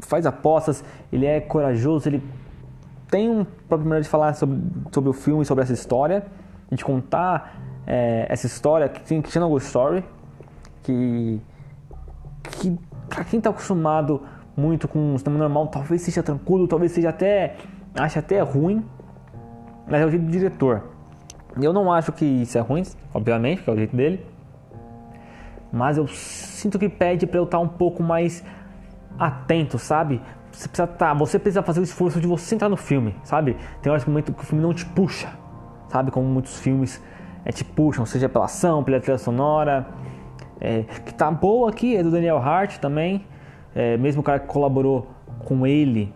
faz 0.00 0.26
apostas, 0.26 0.84
ele 1.12 1.26
é 1.26 1.40
corajoso, 1.40 2.08
ele 2.08 2.22
tem 3.10 3.28
um 3.28 3.44
próprio 3.44 3.88
maneira 3.88 4.02
de 4.02 4.08
falar 4.08 4.34
sobre, 4.34 4.60
sobre 4.92 5.10
o 5.10 5.12
filme, 5.12 5.44
sobre 5.44 5.64
essa 5.64 5.72
história, 5.72 6.24
de 6.70 6.84
contar 6.84 7.58
é, 7.86 8.26
essa 8.28 8.46
história 8.46 8.88
que 8.88 9.00
tem 9.00 9.20
que 9.20 9.30
chama 9.30 9.48
Ghost 9.48 9.66
Story, 9.66 10.04
que 10.82 11.40
que 12.42 12.78
pra 13.08 13.24
quem 13.24 13.40
tá 13.40 13.50
acostumado 13.50 14.22
muito 14.56 14.88
com 14.88 15.14
o 15.14 15.18
cinema 15.18 15.38
normal, 15.38 15.68
talvez 15.68 16.02
seja 16.02 16.22
tranquilo, 16.22 16.66
talvez 16.68 16.92
seja 16.92 17.10
até 17.10 17.56
ache 17.94 18.18
até 18.18 18.40
ruim, 18.40 18.84
mas 19.88 20.02
é 20.02 20.06
o 20.06 20.10
jeito 20.10 20.24
do 20.24 20.30
diretor. 20.30 20.82
Eu 21.60 21.72
não 21.72 21.92
acho 21.92 22.12
que 22.12 22.24
isso 22.24 22.56
é 22.56 22.60
ruim, 22.60 22.82
obviamente, 23.12 23.62
que 23.62 23.70
é 23.70 23.72
o 23.72 23.76
jeito 23.76 23.96
dele. 23.96 24.24
Mas 25.72 25.96
eu 25.96 26.06
sinto 26.06 26.78
que 26.78 26.88
pede 26.88 27.26
para 27.26 27.38
eu 27.38 27.44
estar 27.44 27.58
um 27.58 27.68
pouco 27.68 28.02
mais 28.02 28.44
atento, 29.18 29.78
sabe? 29.78 30.20
Você 30.52 30.68
precisa 30.68 30.86
tá, 30.86 31.14
você 31.14 31.38
precisa 31.38 31.62
fazer 31.62 31.80
o 31.80 31.82
esforço 31.82 32.20
de 32.20 32.26
você 32.26 32.54
entrar 32.54 32.68
no 32.68 32.76
filme, 32.76 33.14
sabe? 33.22 33.56
Tem 33.82 33.90
horas 33.90 34.04
que 34.04 34.10
o 34.10 34.44
filme 34.44 34.62
não 34.62 34.72
te 34.72 34.86
puxa, 34.86 35.28
sabe? 35.88 36.10
Como 36.10 36.26
muitos 36.26 36.58
filmes 36.60 37.02
é, 37.44 37.50
te 37.50 37.64
puxam, 37.64 38.06
seja 38.06 38.28
pela 38.28 38.44
ação, 38.44 38.82
pela 38.84 39.00
trilha 39.00 39.18
sonora. 39.18 39.86
É, 40.60 40.82
que 40.82 41.14
tá 41.14 41.30
boa 41.30 41.70
aqui, 41.70 41.96
é 41.96 42.02
do 42.02 42.10
Daniel 42.10 42.38
Hart 42.38 42.78
também. 42.78 43.24
É, 43.74 43.96
mesmo 43.96 44.20
o 44.20 44.24
cara 44.24 44.40
que 44.40 44.46
colaborou 44.46 45.08
com 45.44 45.66
ele 45.66 46.12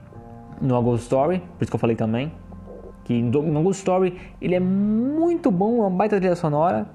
no 0.61 0.76
A 0.76 0.80
Ghost 0.80 1.02
Story, 1.02 1.38
por 1.38 1.62
isso 1.62 1.70
que 1.70 1.76
eu 1.76 1.80
falei 1.80 1.96
também 1.96 2.32
que 3.04 3.20
no 3.20 3.62
Ghost 3.62 3.80
Story 3.80 4.18
ele 4.40 4.54
é 4.54 4.60
muito 4.60 5.50
bom, 5.50 5.78
é 5.78 5.80
uma 5.80 5.90
baita 5.90 6.16
trilha 6.18 6.36
sonora. 6.36 6.86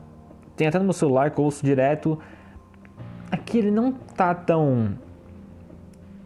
Tem 0.56 0.68
até 0.68 0.80
no 0.80 0.86
meu 0.86 0.94
celular 0.94 1.32
que 1.32 1.40
eu 1.40 1.46
ouço 1.46 1.64
direto. 1.66 2.18
aqui 3.32 3.60
ele 3.60 3.72
não 3.72 3.92
tá 3.92 4.34
tão 4.34 4.96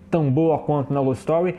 tão 0.10 0.30
boa 0.30 0.60
quanto 0.60 0.94
na 0.94 1.02
Ghost 1.02 1.22
Story, 1.22 1.56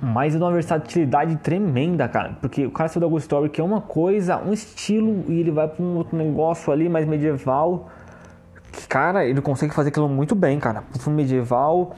mas 0.00 0.34
é 0.34 0.38
uma 0.38 0.52
versatilidade 0.52 1.36
tremenda, 1.36 2.06
cara. 2.06 2.36
Porque 2.40 2.66
o 2.66 2.70
cara 2.70 2.90
da 3.00 3.06
Ghost 3.06 3.24
Story 3.24 3.48
que 3.48 3.60
é 3.60 3.64
uma 3.64 3.80
coisa, 3.80 4.36
um 4.36 4.52
estilo, 4.52 5.24
e 5.28 5.40
ele 5.40 5.50
vai 5.50 5.66
para 5.66 5.82
um 5.82 5.96
outro 5.96 6.16
negócio 6.16 6.72
ali 6.72 6.88
mais 6.88 7.06
medieval. 7.06 7.88
Cara, 8.88 9.24
ele 9.24 9.40
consegue 9.40 9.72
fazer 9.72 9.88
aquilo 9.88 10.08
muito 10.08 10.34
bem, 10.34 10.60
cara. 10.60 10.84
Um 10.94 10.98
filme 10.98 11.22
medieval, 11.22 11.94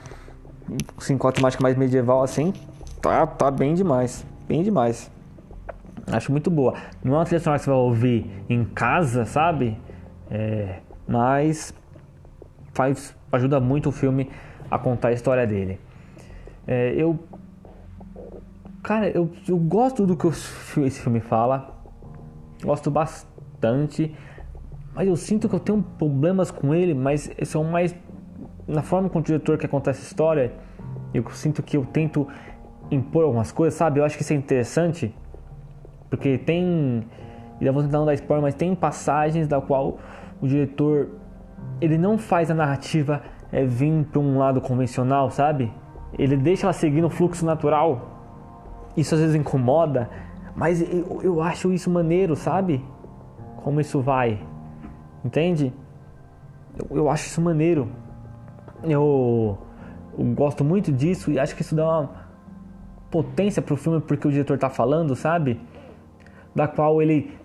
sim, 0.99 1.19
com 1.19 1.31
mais 1.61 1.77
medieval 1.77 2.23
assim, 2.23 2.53
tá, 3.03 3.27
tá 3.27 3.51
bem 3.51 3.75
demais. 3.75 4.25
Bem 4.47 4.63
demais. 4.63 5.11
Acho 6.11 6.31
muito 6.31 6.51
boa. 6.51 6.75
Não 7.03 7.15
é 7.15 7.19
uma 7.19 7.25
trilha 7.25 7.41
sonora 7.41 7.59
que 7.59 7.65
você 7.65 7.71
vai 7.71 7.79
ouvir 7.79 8.45
em 8.49 8.65
casa, 8.65 9.25
sabe? 9.25 9.77
É, 10.31 10.81
mas 11.07 11.75
faz, 12.73 13.17
ajuda 13.33 13.59
muito 13.59 13.89
o 13.89 13.93
filme 13.93 14.31
a 14.71 14.79
contar 14.79 15.09
a 15.09 15.13
história 15.13 15.47
dele. 15.47 15.81
É, 16.67 16.95
eu. 16.97 17.19
Cara, 18.83 19.09
eu, 19.09 19.31
eu 19.49 19.57
gosto 19.57 20.07
do 20.07 20.17
que 20.17 20.29
esse 20.29 21.01
filme 21.01 21.21
fala. 21.21 21.75
Gosto 22.63 22.91
bastante. 22.91 24.15
Mas 24.95 25.09
eu 25.09 25.17
sinto 25.17 25.49
que 25.49 25.55
eu 25.55 25.61
tenho 25.61 25.83
problemas 25.83 26.51
com 26.51 26.75
ele, 26.75 26.95
mas 26.95 27.31
são 27.45 27.65
mais 27.65 27.95
na 28.67 28.83
forma 28.83 29.09
como 29.09 29.21
o 29.21 29.25
diretor 29.25 29.59
quer 29.59 29.69
contar 29.69 29.91
essa 29.91 30.03
história. 30.03 30.53
Eu 31.13 31.29
sinto 31.31 31.63
que 31.63 31.77
eu 31.77 31.85
tento 31.85 32.27
impor 32.91 33.25
algumas 33.25 33.53
coisas, 33.53 33.77
sabe? 33.77 34.01
Eu 34.01 34.05
acho 34.05 34.17
que 34.17 34.23
isso 34.23 34.33
é 34.33 34.37
interessante. 34.37 35.15
Porque 36.17 36.39
tem. 36.39 37.05
Eu 37.61 37.73
vou 37.73 37.83
tentar 37.83 37.99
não 37.99 38.07
dar 38.07 38.15
spoiler, 38.15 38.43
mas 38.43 38.55
tem 38.55 38.75
passagens 38.75 39.47
da 39.47 39.61
qual 39.61 39.99
o 40.41 40.49
diretor 40.49 41.09
ele 41.81 41.99
não 41.99 42.17
faz 42.17 42.51
a 42.51 42.55
narrativa 42.55 43.23
é, 43.53 43.65
vir 43.65 44.05
para 44.07 44.21
um 44.21 44.39
lado 44.39 44.61
convencional, 44.61 45.31
sabe? 45.31 45.71
Ele 46.19 46.37
deixa 46.37 46.67
ela 46.67 46.73
seguir 46.73 47.03
no 47.03 47.11
fluxo 47.11 47.45
natural. 47.45 48.13
Isso 48.97 49.15
às 49.15 49.21
vezes 49.21 49.37
incomoda, 49.37 50.09
mas 50.55 50.81
eu, 50.81 51.21
eu 51.23 51.43
acho 51.43 51.71
isso 51.71 51.91
maneiro, 51.91 52.35
sabe? 52.35 52.83
Como 53.63 53.79
isso 53.79 54.01
vai, 54.01 54.41
entende? 55.23 55.73
Eu, 56.79 56.97
eu 56.97 57.11
acho 57.11 57.27
isso 57.27 57.43
maneiro. 57.43 57.89
Eu, 58.83 59.59
eu, 60.19 60.25
gosto 60.35 60.65
muito 60.65 60.91
disso 60.91 61.31
e 61.31 61.39
acho 61.39 61.55
que 61.55 61.61
isso 61.61 61.75
dá 61.75 61.87
uma 61.87 62.11
potência 63.11 63.61
pro 63.61 63.77
filme 63.77 64.01
porque 64.01 64.27
o 64.27 64.31
diretor 64.31 64.57
tá 64.59 64.71
falando, 64.71 65.15
sabe? 65.15 65.61
Da 66.57 66.67
qual 66.67 67.01
ele 67.01 67.39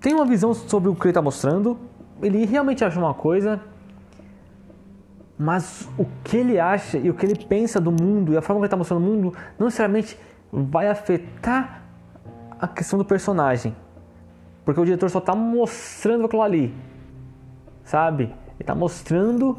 tem 0.00 0.14
uma 0.14 0.24
visão 0.24 0.54
sobre 0.54 0.88
o 0.88 0.94
que 0.94 1.06
ele 1.06 1.12
tá 1.12 1.20
mostrando, 1.20 1.76
ele 2.22 2.46
realmente 2.46 2.84
acha 2.84 2.98
uma 2.98 3.12
coisa, 3.12 3.60
mas 5.38 5.88
o 5.98 6.06
que 6.24 6.36
ele 6.36 6.58
acha 6.58 6.96
e 6.96 7.10
o 7.10 7.14
que 7.14 7.26
ele 7.26 7.44
pensa 7.44 7.80
do 7.80 7.92
mundo 7.92 8.32
e 8.32 8.36
a 8.36 8.40
forma 8.40 8.60
que 8.60 8.64
ele 8.64 8.66
está 8.68 8.76
mostrando 8.76 9.02
o 9.02 9.06
mundo 9.06 9.34
não 9.58 9.66
necessariamente 9.66 10.18
vai 10.50 10.88
afetar 10.88 11.82
a 12.58 12.66
questão 12.66 12.98
do 12.98 13.04
personagem. 13.04 13.74
Porque 14.64 14.80
o 14.80 14.84
diretor 14.84 15.10
só 15.10 15.18
está 15.18 15.34
mostrando 15.34 16.24
aquilo 16.24 16.42
ali. 16.42 16.74
Sabe? 17.84 18.24
Ele 18.24 18.34
está 18.60 18.74
mostrando 18.74 19.58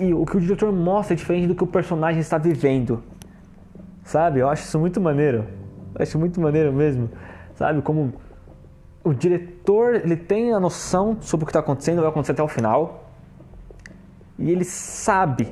e 0.00 0.12
o 0.12 0.24
que 0.24 0.36
o 0.36 0.40
diretor 0.40 0.72
mostra 0.72 1.14
é 1.14 1.16
diferente 1.16 1.46
do 1.46 1.54
que 1.54 1.62
o 1.62 1.66
personagem 1.66 2.20
está 2.20 2.38
vivendo. 2.38 3.02
Sabe? 4.02 4.40
Eu 4.40 4.48
acho 4.48 4.64
isso 4.64 4.78
muito 4.78 5.00
maneiro. 5.00 5.46
Eu 5.94 6.02
acho 6.02 6.18
muito 6.18 6.40
maneiro 6.40 6.72
mesmo. 6.72 7.10
Sabe? 7.60 7.82
Como 7.82 8.14
o 9.04 9.12
diretor 9.12 9.96
ele 9.96 10.16
tem 10.16 10.54
a 10.54 10.58
noção 10.58 11.18
sobre 11.20 11.44
o 11.44 11.46
que 11.46 11.50
está 11.50 11.60
acontecendo, 11.60 12.00
vai 12.00 12.08
acontecer 12.08 12.32
até 12.32 12.42
o 12.42 12.48
final. 12.48 13.10
E 14.38 14.50
ele 14.50 14.64
sabe 14.64 15.50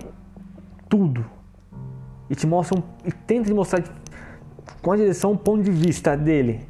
tudo. 0.88 1.22
E 2.30 2.34
te 2.34 2.46
mostra 2.46 2.78
um, 2.78 2.82
e 3.04 3.12
tenta 3.12 3.48
te 3.48 3.52
mostrar 3.52 3.84
com 4.80 4.92
a 4.92 4.96
direção 4.96 5.32
um 5.32 5.36
ponto 5.36 5.62
de 5.62 5.70
vista 5.70 6.16
dele. 6.16 6.66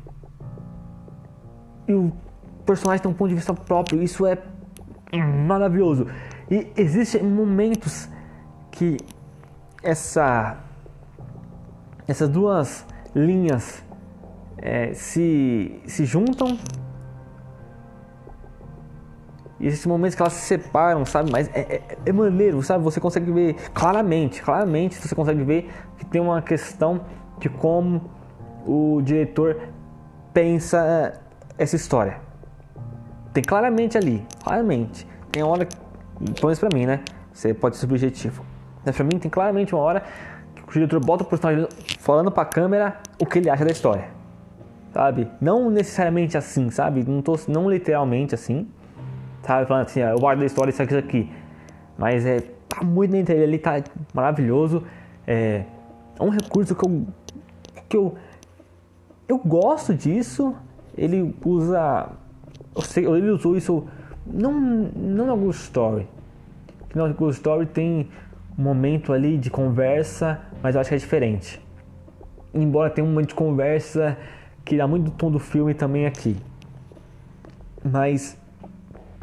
E 1.87 1.94
o 1.94 2.12
personagem 2.66 3.01
tem 3.01 3.12
um 3.12 3.14
ponto 3.14 3.29
de 3.29 3.37
vista 3.37 3.55
próprio. 3.55 4.03
Isso 4.03 4.27
é 4.27 4.42
maravilhoso. 5.46 6.09
E 6.51 6.72
existem 6.77 7.22
momentos 7.22 8.09
que 8.72 8.96
essa 9.85 10.64
essas 12.09 12.29
duas 12.29 12.85
linhas 13.14 13.87
é, 14.61 14.92
se, 14.92 15.81
se 15.87 16.05
juntam 16.05 16.59
e 19.61 19.66
existem 19.66 19.90
momentos 19.90 20.14
que 20.14 20.23
elas 20.23 20.35
se 20.35 20.47
separam, 20.47 21.05
sabe? 21.05 21.31
Mas 21.33 21.49
é, 21.53 21.61
é, 21.61 21.99
é, 22.07 22.12
maneiro, 22.12 22.62
sabe? 22.62 22.85
Você 22.85 23.01
consegue 23.01 23.31
ver 23.33 23.55
claramente, 23.75 24.40
claramente 24.40 24.97
você 24.97 25.14
consegue 25.14 25.42
ver 25.42 25.68
que 25.97 26.07
tem 26.07 26.21
uma 26.21 26.40
questão 26.40 27.01
de 27.38 27.49
como 27.49 28.09
o 28.64 29.01
diretor 29.03 29.57
pensa 30.33 31.21
essa 31.57 31.75
história. 31.75 32.21
Tem 33.33 33.42
claramente 33.42 33.99
ali, 33.99 34.25
claramente. 34.44 35.07
Tem 35.33 35.42
hora, 35.42 35.66
pelo 35.66 36.47
menos 36.47 36.59
pra 36.61 36.68
mim, 36.73 36.87
né? 36.87 37.01
Você 37.33 37.53
pode 37.53 37.77
ser 37.77 37.81
subjetivo. 37.83 38.44
Mas 38.85 38.94
pra 38.94 39.05
mim 39.05 39.18
tem 39.18 39.31
claramente 39.31 39.75
uma 39.75 39.83
hora 39.83 40.05
que 40.55 40.62
o 40.62 40.73
diretor 40.73 41.05
bota 41.05 41.25
o 41.25 41.27
personagem 41.27 41.66
falando 41.99 42.31
pra 42.31 42.44
câmera 42.44 42.99
o 43.21 43.27
que 43.27 43.38
ele 43.38 43.51
acha 43.51 43.64
da 43.64 43.73
história 43.73 44.18
sabe? 44.99 45.29
Não 45.41 45.71
necessariamente 45.71 46.37
assim, 46.37 46.71
sabe? 46.71 47.05
Não 47.05 47.23
tô, 47.23 47.39
não 47.47 47.71
literalmente 47.71 48.35
assim, 48.35 48.67
sabe? 49.45 49.69
Falando 49.69 49.87
assim, 49.87 50.03
ah, 50.03 50.11
eu 50.11 50.19
guardo 50.19 50.43
a 50.43 50.45
história 50.45 50.71
isso 50.71 50.83
aqui, 50.83 50.93
isso 50.93 51.07
aqui. 51.07 51.33
Mas 51.97 52.27
é, 52.27 52.41
tá 52.69 52.83
muito 52.83 53.13
dentro 53.13 53.33
dele, 53.33 53.45
ele 53.45 53.59
tá 53.59 53.81
maravilhoso. 54.13 54.83
É, 55.25 55.63
é 56.19 56.23
um 56.23 56.31
recurso 56.31 56.75
que 56.75 56.85
eu, 56.85 57.07
que 57.89 57.97
eu, 57.97 58.17
eu 59.29 59.39
gosto 59.39 59.95
disso. 59.95 60.53
Ele 60.97 61.33
usa, 61.45 62.09
eu 62.75 62.83
sei, 62.83 63.07
ele 63.07 63.31
usou 63.31 63.57
isso 63.57 63.87
não, 64.27 64.53
não 64.53 65.27
na 65.27 65.37
Ghost 65.37 65.63
Story. 65.63 66.09
Na 66.93 67.07
Ghost 67.07 67.39
Story 67.39 67.67
tem 67.67 68.09
um 68.59 68.63
momento 68.65 69.13
ali 69.13 69.39
de 69.39 69.49
conversa, 69.49 70.41
mas 70.61 70.75
eu 70.75 70.81
acho 70.81 70.89
que 70.89 70.97
é 70.97 70.99
diferente. 70.99 71.65
Embora 72.53 72.91
tenha 72.91 73.07
um 73.07 73.11
momento 73.11 73.29
de 73.29 73.37
conversa 73.37 74.19
que 74.69 74.77
dá 74.77 74.87
muito 74.87 75.05
do 75.05 75.11
tom 75.11 75.31
do 75.31 75.39
filme 75.39 75.73
também 75.73 76.05
aqui. 76.05 76.37
Mas 77.83 78.39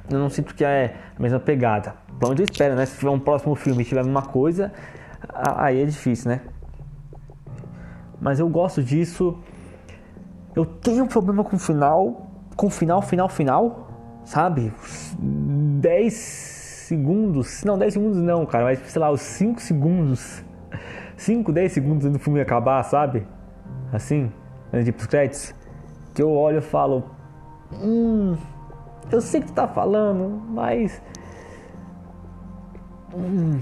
eu 0.09 0.17
não 0.17 0.27
sinto 0.27 0.55
que 0.55 0.65
é 0.65 0.95
a 1.15 1.21
mesma 1.21 1.39
pegada. 1.39 1.93
Pelo 2.19 2.31
menos 2.31 2.39
eu 2.39 2.45
espero, 2.51 2.75
né? 2.75 2.83
Se 2.85 2.97
tiver 2.97 3.11
um 3.11 3.19
próximo 3.19 3.53
filme 3.53 3.83
e 3.83 3.85
tiver 3.85 4.01
a 4.01 4.03
mesma 4.03 4.23
coisa, 4.23 4.73
aí 5.29 5.81
é 5.81 5.85
difícil, 5.85 6.31
né? 6.31 6.41
Mas 8.19 8.39
eu 8.39 8.49
gosto 8.49 8.81
disso. 8.81 9.37
Eu 10.55 10.65
tenho 10.65 11.03
um 11.03 11.07
problema 11.07 11.43
com 11.43 11.57
o 11.57 11.59
final, 11.59 12.31
com 12.55 12.65
o 12.65 12.69
final, 12.69 13.01
final, 13.03 13.29
final, 13.29 13.89
sabe? 14.23 14.73
10 15.19 16.13
segundos, 16.13 17.63
não, 17.63 17.77
10 17.77 17.93
segundos 17.93 18.17
não, 18.17 18.45
cara, 18.47 18.63
mas 18.63 18.79
sei 18.79 18.99
lá, 18.99 19.11
os 19.11 19.21
5 19.21 19.61
segundos, 19.61 20.43
5, 21.17 21.51
10 21.51 21.71
segundos 21.71 22.09
do 22.09 22.17
filme 22.17 22.39
acabar, 22.39 22.81
sabe? 22.83 23.27
Assim, 23.91 24.31
de 24.83 24.91
créditos, 24.91 25.53
que 26.13 26.21
eu 26.21 26.31
olho 26.31 26.59
e 26.59 26.61
falo, 26.61 27.03
hum, 27.73 28.35
eu 29.11 29.21
sei 29.21 29.41
que 29.41 29.47
tu 29.47 29.53
tá 29.53 29.67
falando, 29.67 30.41
mas. 30.49 31.01
Hum, 33.13 33.61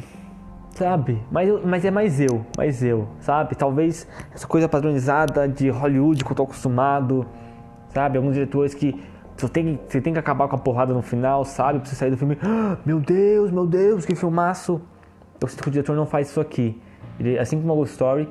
sabe? 0.71 1.21
Mas, 1.31 1.49
mas 1.63 1.85
é 1.85 1.91
mais 1.91 2.19
eu, 2.19 2.45
mais 2.57 2.83
eu, 2.83 3.07
sabe? 3.19 3.55
Talvez 3.55 4.07
essa 4.33 4.47
coisa 4.47 4.67
padronizada 4.67 5.47
de 5.47 5.69
Hollywood 5.69 6.23
que 6.23 6.31
eu 6.31 6.35
tô 6.35 6.43
acostumado, 6.43 7.25
sabe? 7.89 8.17
Alguns 8.17 8.33
diretores 8.33 8.73
que 8.73 9.01
você 9.35 9.47
tem, 9.49 9.79
você 9.87 9.99
tem 9.99 10.13
que 10.13 10.19
acabar 10.19 10.47
com 10.47 10.55
a 10.55 10.59
porrada 10.59 10.93
no 10.93 11.01
final, 11.01 11.43
sabe? 11.43 11.79
Pra 11.79 11.89
você 11.89 11.95
sair 11.95 12.11
do 12.11 12.17
filme, 12.17 12.37
ah, 12.41 12.77
meu 12.85 12.99
Deus, 12.99 13.51
meu 13.51 13.65
Deus, 13.65 14.05
que 14.05 14.15
filmaço! 14.15 14.81
Eu 15.41 15.47
sinto 15.47 15.63
que 15.63 15.69
o 15.69 15.71
diretor 15.71 15.95
não 15.95 16.05
faz 16.05 16.29
isso 16.29 16.39
aqui. 16.39 16.81
Ele, 17.19 17.37
assim 17.37 17.59
como 17.59 17.75
o 17.75 17.83
Story, 17.83 18.29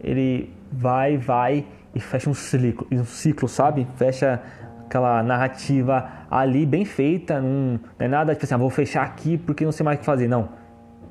ele 0.00 0.54
vai, 0.70 1.16
vai 1.16 1.66
e 1.94 2.00
fecha 2.00 2.28
um 2.28 2.34
ciclo, 2.34 2.86
um 2.90 3.04
ciclo, 3.04 3.48
sabe? 3.48 3.86
Fecha 3.96 4.40
aquela 4.86 5.22
narrativa 5.22 6.08
ali 6.30 6.66
bem 6.66 6.84
feita, 6.84 7.40
não, 7.40 7.80
é 7.98 8.06
nada 8.06 8.34
tipo 8.34 8.44
assim, 8.44 8.54
ah, 8.54 8.58
vou 8.58 8.70
fechar 8.70 9.02
aqui 9.02 9.38
porque 9.38 9.64
não 9.64 9.72
sei 9.72 9.84
mais 9.84 9.96
o 9.96 10.00
que 10.00 10.06
fazer, 10.06 10.28
não. 10.28 10.48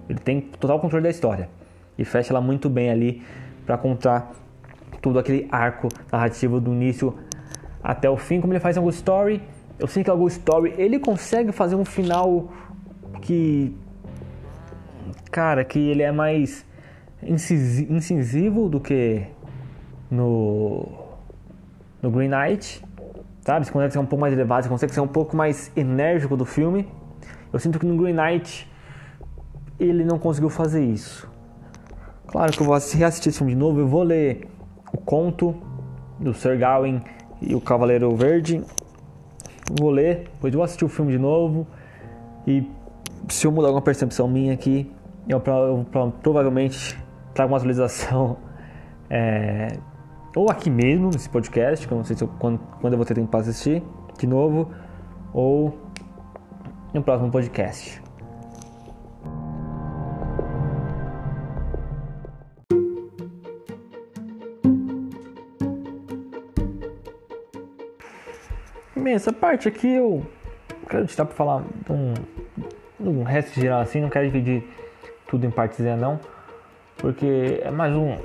Ele 0.09 0.19
tem 0.19 0.41
total 0.41 0.79
controle 0.79 1.03
da 1.03 1.09
história 1.09 1.49
e 1.97 2.05
fecha 2.05 2.31
ela 2.33 2.41
muito 2.41 2.69
bem 2.69 2.89
ali 2.89 3.21
para 3.65 3.77
contar 3.77 4.31
todo 5.01 5.17
aquele 5.17 5.47
arco 5.51 5.87
narrativo 6.11 6.59
do 6.59 6.71
início 6.71 7.17
até 7.83 8.09
o 8.09 8.17
fim, 8.17 8.39
como 8.39 8.53
ele 8.53 8.59
faz 8.59 8.77
em 8.77 8.81
Ghost 8.81 8.99
Story. 8.99 9.41
Eu 9.79 9.87
sei 9.87 10.03
que 10.03 10.11
o 10.11 10.17
Ghost 10.17 10.39
Story 10.39 10.73
ele 10.77 10.99
consegue 10.99 11.51
fazer 11.51 11.75
um 11.75 11.85
final 11.85 12.51
que 13.21 13.75
cara, 15.31 15.63
que 15.63 15.79
ele 15.79 16.03
é 16.03 16.11
mais 16.11 16.65
incisivo 17.23 18.69
do 18.69 18.79
que 18.79 19.25
no, 20.11 20.85
no 22.01 22.11
Green 22.11 22.29
Knight, 22.29 22.83
sabe? 23.41 23.65
Você 23.65 23.71
consegue 23.71 23.93
ser 23.93 23.99
um 23.99 24.05
pouco 24.05 24.21
mais 24.21 24.33
elevado, 24.33 24.63
você 24.63 24.69
consegue 24.69 24.93
ser 24.93 25.01
um 25.01 25.07
pouco 25.07 25.35
mais 25.35 25.71
enérgico 25.75 26.35
do 26.35 26.45
filme. 26.45 26.87
Eu 27.51 27.59
sinto 27.59 27.79
que 27.79 27.85
no 27.85 27.97
Green 27.97 28.13
Knight 28.13 28.69
ele 29.79 30.03
não 30.03 30.19
conseguiu 30.19 30.49
fazer 30.49 30.83
isso. 30.83 31.29
Claro 32.27 32.51
que 32.51 32.61
eu 32.61 32.65
vou 32.65 32.75
reassistir 32.75 33.29
esse 33.29 33.37
filme 33.37 33.53
de 33.53 33.57
novo, 33.57 33.79
eu 33.79 33.87
vou 33.87 34.03
ler 34.03 34.47
o 34.93 34.97
conto 34.97 35.55
do 36.19 36.33
Sir 36.33 36.57
Gawain 36.57 37.01
e 37.41 37.55
o 37.55 37.61
Cavaleiro 37.61 38.15
Verde. 38.15 38.63
Vou 39.79 39.89
ler, 39.89 40.29
depois 40.33 40.53
vou 40.53 40.63
assistir 40.63 40.85
o 40.85 40.89
filme 40.89 41.11
de 41.13 41.17
novo 41.17 41.65
e 42.45 42.69
se 43.29 43.47
eu 43.47 43.51
mudar 43.51 43.67
alguma 43.67 43.81
percepção 43.81 44.27
minha 44.27 44.53
aqui, 44.53 44.91
eu, 45.27 45.41
eu, 45.45 45.85
eu 45.93 46.13
provavelmente 46.21 46.97
trago 47.33 47.51
uma 47.51 47.57
atualização 47.57 48.37
é, 49.09 49.77
ou 50.35 50.49
aqui 50.49 50.69
mesmo 50.69 51.09
nesse 51.11 51.29
podcast, 51.29 51.87
que 51.87 51.93
eu 51.93 51.97
não 51.97 52.05
sei 52.05 52.15
se 52.15 52.23
eu, 52.23 52.27
quando, 52.39 52.59
quando 52.79 52.93
eu 52.93 52.97
vou 52.97 53.05
ter 53.05 53.13
tempo 53.13 53.27
para 53.27 53.41
assistir 53.41 53.83
de 54.17 54.27
novo, 54.27 54.71
ou 55.33 55.77
no 56.93 57.01
próximo 57.01 57.31
podcast. 57.31 58.01
Essa 69.13 69.33
parte 69.33 69.67
aqui 69.67 69.87
eu 69.87 70.25
quero 70.89 71.05
tirar 71.05 71.25
para 71.25 71.35
falar 71.35 71.63
um, 71.89 72.13
um 72.99 73.23
resto 73.23 73.59
geral 73.59 73.81
assim, 73.81 73.99
não 73.99 74.09
quero 74.09 74.25
dividir 74.25 74.63
tudo 75.27 75.45
em 75.45 75.51
partezinha 75.51 75.97
não, 75.97 76.17
porque 76.97 77.59
é 77.61 77.69
mais 77.69 77.93
um, 77.93 78.17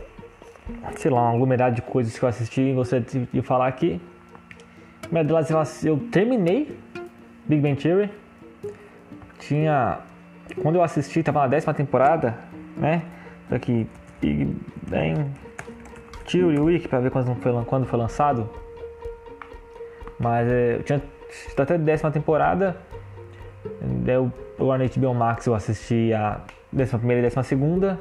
sei 0.97 1.11
lá, 1.11 1.31
um 1.31 1.35
aglomerado 1.35 1.75
de 1.75 1.83
coisas 1.83 2.19
que 2.19 2.25
eu 2.25 2.29
assisti 2.29 2.61
e 2.61 2.75
gostaria 2.75 3.07
de 3.33 3.43
falar 3.43 3.69
aqui. 3.69 4.01
Uma 5.11 5.23
delas 5.23 5.85
eu 5.85 5.99
terminei 6.11 6.77
Big 7.47 7.63
Bang 7.63 7.77
Theory. 7.81 8.11
Tinha. 9.39 10.01
Quando 10.63 10.77
eu 10.77 10.83
assisti, 10.83 11.23
tava 11.23 11.41
na 11.41 11.49
décima 11.49 11.75
temporada, 11.75 12.37
né? 12.77 13.03
Aqui, 13.51 13.87
Big 14.21 14.57
Bang 14.89 15.31
Theory 16.31 16.59
Week, 16.59 16.89
pra 16.89 17.01
ver 17.01 17.11
quando 17.11 17.35
foi, 17.37 17.65
quando 17.65 17.87
foi 17.87 17.99
lançado. 17.99 18.49
Mas 20.19 20.49
é, 20.49 20.77
eu 20.77 20.83
tinha 20.83 21.03
até 21.57 21.79
décima 21.79 22.11
temporada. 22.11 22.77
Eu, 24.07 24.33
agora 24.59 24.83
no 24.83 24.91
HBO 24.91 25.15
Max 25.15 25.47
eu 25.47 25.55
assisti 25.55 26.13
a 26.13 26.41
décima 26.73 26.99
primeira 26.99 27.21
e 27.21 27.25
décima 27.25 27.43
segunda. 27.43 27.99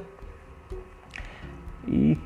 E 1.88 2.17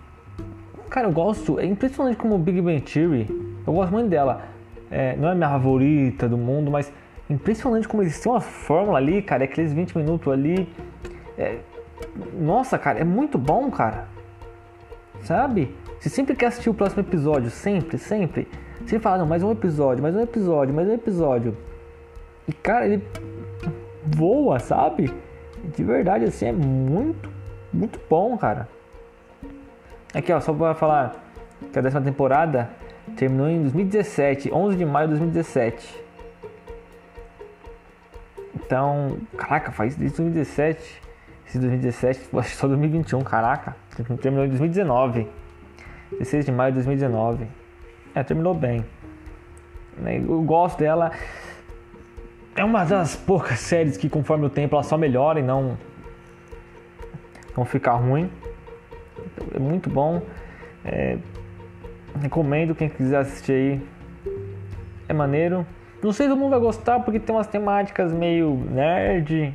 Cara, 0.90 1.08
eu 1.08 1.12
gosto. 1.12 1.60
É 1.60 1.66
impressionante 1.66 2.18
como 2.18 2.38
Big 2.38 2.60
Bang 2.62 2.82
Theory. 2.82 3.28
Eu 3.66 3.74
gosto 3.74 3.92
muito 3.92 4.10
dela. 4.10 4.42
É, 4.90 5.16
não 5.16 5.30
é 5.30 5.36
minha 5.36 5.50
favorita 5.50 6.28
do 6.28 6.38
mundo, 6.38 6.72
mas 6.72 6.92
impressionante 7.30 7.88
como 7.88 8.02
eles 8.02 8.20
têm 8.20 8.32
uma 8.32 8.42
fórmula 8.42 8.98
ali, 8.98 9.22
cara. 9.22 9.44
Aqueles 9.44 9.72
20 9.72 9.98
minutos 9.98 10.34
ali. 10.34 10.68
É, 11.38 11.60
nossa, 12.34 12.78
cara, 12.78 13.00
é 13.00 13.04
muito 13.04 13.38
bom, 13.38 13.70
cara. 13.70 14.08
Sabe? 15.22 15.76
Você 16.00 16.10
sempre 16.10 16.36
quer 16.36 16.48
assistir 16.48 16.70
o 16.70 16.74
próximo 16.74 17.02
episódio, 17.02 17.52
sempre, 17.52 17.98
sempre. 17.98 18.48
Você 18.84 19.00
fala, 19.00 19.20
não, 19.20 19.28
mais 19.28 19.44
um 19.44 19.52
episódio, 19.52 20.02
mais 20.02 20.16
um 20.16 20.22
episódio, 20.22 20.74
mais 20.74 20.88
um 20.88 20.94
episódio. 20.94 21.56
E, 22.48 22.54
cara, 22.54 22.88
ele 22.88 23.04
voa, 24.06 24.58
sabe? 24.60 25.14
De 25.76 25.84
verdade, 25.84 26.26
assim, 26.26 26.48
é 26.48 26.52
muito, 26.52 27.30
muito 27.72 28.00
bom, 28.10 28.36
cara. 28.38 28.68
Aqui, 30.14 30.34
ó, 30.34 30.40
só 30.40 30.52
para 30.54 30.74
falar 30.74 31.16
que 31.72 31.78
a 31.78 31.82
décima 31.82 32.02
temporada 32.02 32.70
terminou 33.16 33.48
em 33.48 33.62
2017, 33.62 34.52
11 34.52 34.78
de 34.78 34.86
maio 34.86 35.08
de 35.08 35.14
2017. 35.16 36.04
Então, 38.56 39.20
caraca, 39.38 39.72
faz 39.72 39.96
desde 39.96 40.18
2017. 40.18 41.02
Esse 41.46 41.60
2017, 41.60 42.30
acho 42.34 42.50
que 42.50 42.56
só 42.56 42.68
2021, 42.68 43.22
caraca. 43.22 43.76
Terminou 44.20 44.46
em 44.46 44.50
2019. 44.50 45.28
16 46.12 46.46
de 46.46 46.52
maio 46.52 46.72
de 46.72 46.78
2019. 46.78 47.48
É, 48.16 48.24
terminou 48.24 48.56
bem. 48.56 48.84
Né, 49.98 50.18
eu 50.18 50.42
gosto 50.42 50.80
dela. 50.80 51.12
É 52.56 52.64
uma 52.64 52.84
das 52.84 53.16
poucas 53.16 53.60
séries 53.60 53.96
que 53.96 54.10
conforme 54.10 54.48
o 54.48 54.50
tempo 54.50 54.76
ela 54.76 54.84
só 54.84 54.98
melhora 54.98 55.40
e 55.40 55.44
não 55.44 55.78
não 57.56 57.66
fica 57.66 57.92
ruim 57.92 58.30
é 59.54 59.60
muito 59.60 59.90
bom. 59.90 60.22
É, 60.86 61.18
recomendo 62.22 62.76
quem 62.76 62.90
quiser 62.90 63.20
assistir 63.20 63.52
aí. 63.52 63.82
É 65.08 65.14
maneiro. 65.14 65.66
Não 66.02 66.14
sei 66.14 66.26
se 66.26 66.30
todo 66.30 66.40
mundo 66.40 66.52
vai 66.52 66.60
gostar 66.60 67.00
porque 67.02 67.20
tem 67.20 67.36
umas 67.36 67.48
temáticas 67.48 68.14
meio 68.14 68.56
nerd. 68.72 69.54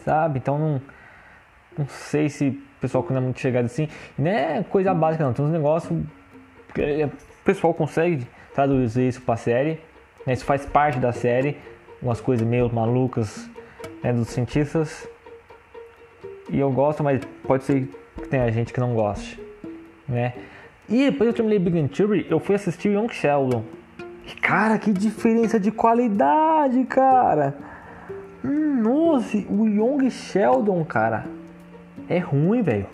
Sabe? 0.00 0.38
Então 0.38 0.58
não, 0.58 0.82
não 1.78 1.86
sei 1.86 2.28
se 2.28 2.48
o 2.48 2.80
pessoal 2.80 3.04
que 3.04 3.12
não 3.12 3.20
é 3.20 3.24
muito 3.24 3.40
chegado 3.40 3.66
assim. 3.66 3.88
Não 4.18 4.30
é 4.30 4.62
coisa 4.64 4.92
básica 4.92 5.24
não. 5.24 5.32
Tem 5.32 5.44
uns 5.44 5.52
negócios 5.52 5.98
que 6.74 7.04
o 7.04 7.44
pessoal 7.44 7.72
consegue 7.72 8.26
traduzir 8.54 9.08
isso 9.08 9.22
pra 9.22 9.36
série. 9.36 9.80
Né? 10.26 10.32
Isso 10.32 10.44
faz 10.44 10.66
parte 10.66 10.98
da 10.98 11.12
série. 11.12 11.56
Umas 12.02 12.20
coisas 12.20 12.46
meio 12.46 12.72
malucas 12.72 13.48
né, 14.02 14.12
dos 14.12 14.28
cientistas. 14.28 15.08
E 16.48 16.58
eu 16.58 16.70
gosto, 16.70 17.02
mas 17.02 17.22
pode 17.42 17.64
ser 17.64 17.88
que 18.16 18.28
tenha 18.28 18.50
gente 18.52 18.72
que 18.72 18.80
não 18.80 18.94
goste, 18.94 19.40
né? 20.08 20.34
E 20.88 21.10
depois 21.10 21.28
eu 21.28 21.34
terminei 21.34 21.58
Big 21.58 21.80
Bang 21.80 21.88
Theory, 21.88 22.26
eu 22.28 22.38
fui 22.38 22.54
assistir 22.54 22.90
Young 22.90 23.08
Sheldon. 23.08 23.64
E, 24.26 24.34
cara, 24.36 24.78
que 24.78 24.92
diferença 24.92 25.58
de 25.58 25.70
qualidade, 25.70 26.84
cara! 26.84 27.54
Hum, 28.44 28.82
nossa, 28.82 29.36
o 29.48 29.66
Young 29.66 30.10
Sheldon, 30.10 30.84
cara, 30.84 31.24
é 32.08 32.18
ruim, 32.18 32.62
velho. 32.62 32.86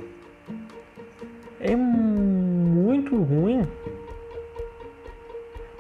É 1.61 1.75
muito 1.75 3.17
ruim. 3.17 3.67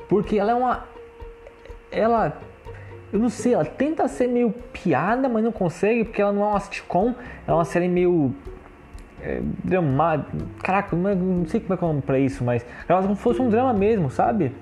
Porque 0.09 0.37
ela 0.37 0.50
é 0.50 0.54
uma. 0.54 0.85
Ela 1.90 2.37
eu 3.12 3.18
não 3.18 3.28
sei, 3.28 3.54
ela 3.54 3.64
tenta 3.64 4.06
ser 4.06 4.28
meio 4.28 4.50
piada, 4.72 5.28
mas 5.28 5.42
não 5.42 5.50
consegue, 5.50 6.04
porque 6.04 6.22
ela 6.22 6.32
não 6.32 6.44
é 6.44 6.46
uma 6.46 6.60
sitcom, 6.60 7.14
é 7.46 7.52
uma 7.52 7.64
série 7.64 7.88
meio. 7.88 8.32
É. 9.20 9.40
Caraca, 10.62 10.94
não, 10.94 11.10
é, 11.10 11.16
sei 11.46 11.60
como 11.60 11.74
é 11.74 11.76
que 11.76 11.84
é 11.84 11.86
o 11.86 11.88
nome 11.88 12.02
pra 12.02 12.18
isso, 12.18 12.44
mas. 12.44 12.64
Ela 12.88 13.02
como 13.02 13.16
se 13.16 13.22
fosse 13.22 13.42
um 13.42 13.48
drama 13.48 13.72
mesmo, 13.72 14.10
sabe? 14.10 14.52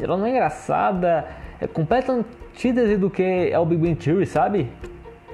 Ela 0.00 0.16
não 0.16 0.26
é 0.26 0.30
engraçada, 0.30 1.26
é 1.60 1.66
completa 1.66 2.12
antítese 2.12 2.96
do 2.96 3.10
que 3.10 3.22
é 3.22 3.58
o 3.58 3.66
Big 3.66 3.82
Bang 3.82 3.96
Theory, 3.96 4.26
sabe? 4.26 4.70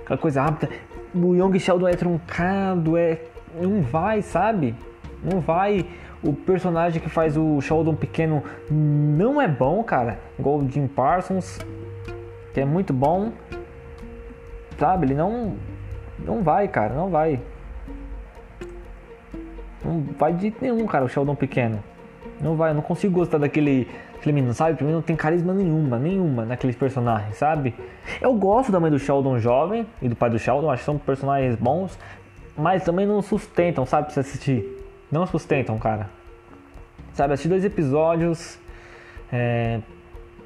Aquela 0.03 0.19
coisa 0.19 0.43
rápida. 0.43 0.73
O 1.15 1.35
Young 1.35 1.59
Sheldon 1.61 1.89
é 1.89 1.95
truncado, 1.95 2.97
é. 2.97 3.21
Não 3.61 3.83
vai, 3.83 4.21
sabe? 4.23 4.75
Não 5.23 5.41
vai 5.41 5.87
o 6.25 6.33
personagem 6.33 7.01
que 7.01 7.09
faz 7.09 7.37
o 7.37 7.61
Sheldon 7.61 7.95
pequeno 7.95 8.43
não 8.71 9.41
é 9.41 9.47
bom, 9.47 9.83
cara. 9.85 10.19
Igual 10.39 10.59
o 10.59 10.69
Jim 10.69 10.87
Parsons, 10.87 11.59
que 12.53 12.61
é 12.61 12.65
muito 12.65 12.93
bom. 12.93 13.33
Sabe, 14.79 15.07
ele 15.07 15.15
não 15.15 15.55
não 16.19 16.43
vai, 16.43 16.67
cara, 16.69 16.95
não 16.95 17.11
vai. 17.11 17.41
Não 19.85 20.01
vai 20.19 20.33
de 20.33 20.55
nenhum, 20.61 20.87
cara, 20.87 21.05
o 21.05 21.09
Sheldon 21.09 21.35
pequeno. 21.35 21.83
Não 22.41 22.57
vai, 22.57 22.71
eu 22.71 22.75
não 22.75 22.83
consigo 22.83 23.15
gostar 23.15 23.39
daquele, 23.39 23.87
daquele 24.15 24.33
menino, 24.33 24.55
sabe? 24.55 24.77
Pra 24.77 24.87
mim 24.87 24.93
não 24.93 25.03
tem 25.03 25.15
carisma 25.15 25.53
nenhuma, 25.53 25.99
nenhuma 25.99 26.45
naqueles 26.45 26.75
personagens, 26.75 27.37
sabe? 27.37 27.75
Eu 28.21 28.35
gosto 28.35 28.73
da 28.73 28.81
mãe 28.81 28.91
do 28.91 28.99
Sheldon 28.99 29.39
jovem 29.39 29.87
e 30.01 30.09
do 30.09 30.17
pai 30.17 30.31
do 30.31 30.39
Sheldon, 30.39 30.71
acho 30.71 30.81
que 30.81 30.87
são 30.87 30.99
personagens 30.99 31.55
bons, 31.57 31.99
mas 32.57 32.83
também 32.83 33.07
não 33.07 33.21
sustentam, 33.21 33.85
sabe, 33.85 34.07
pra 34.07 34.15
você 34.15 34.21
assistir. 34.21 34.74
Não 35.11 35.27
sustentam, 35.27 35.79
cara. 35.79 36.09
Sabe, 37.13 37.35
assisti 37.35 37.49
dois 37.49 37.65
episódios 37.65 38.59
é, 39.33 39.81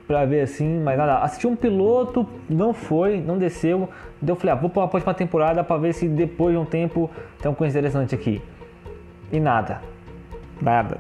pra 0.07 0.25
ver 0.25 0.43
assim, 0.43 0.81
mas 0.81 0.97
nada. 0.99 1.19
Assisti 1.19 1.47
um 1.47 1.57
piloto, 1.57 2.29
não 2.49 2.73
foi, 2.73 3.21
não 3.21 3.39
desceu. 3.39 3.89
Daí 4.21 4.31
eu 4.31 4.37
falei, 4.37 4.53
ah, 4.53 4.57
vou 4.57 4.71
pra 4.71 4.89
próxima 4.89 5.15
temporada 5.15 5.63
pra 5.63 5.77
ver 5.77 5.93
se 5.93 6.09
depois 6.09 6.55
de 6.55 6.59
um 6.59 6.65
tempo 6.65 7.11
tem 7.41 7.51
uma 7.51 7.57
coisa 7.57 7.79
interessante 7.79 8.15
aqui. 8.15 8.43
E 9.33 9.39
nada. 9.39 9.81
Nada. 10.61 10.99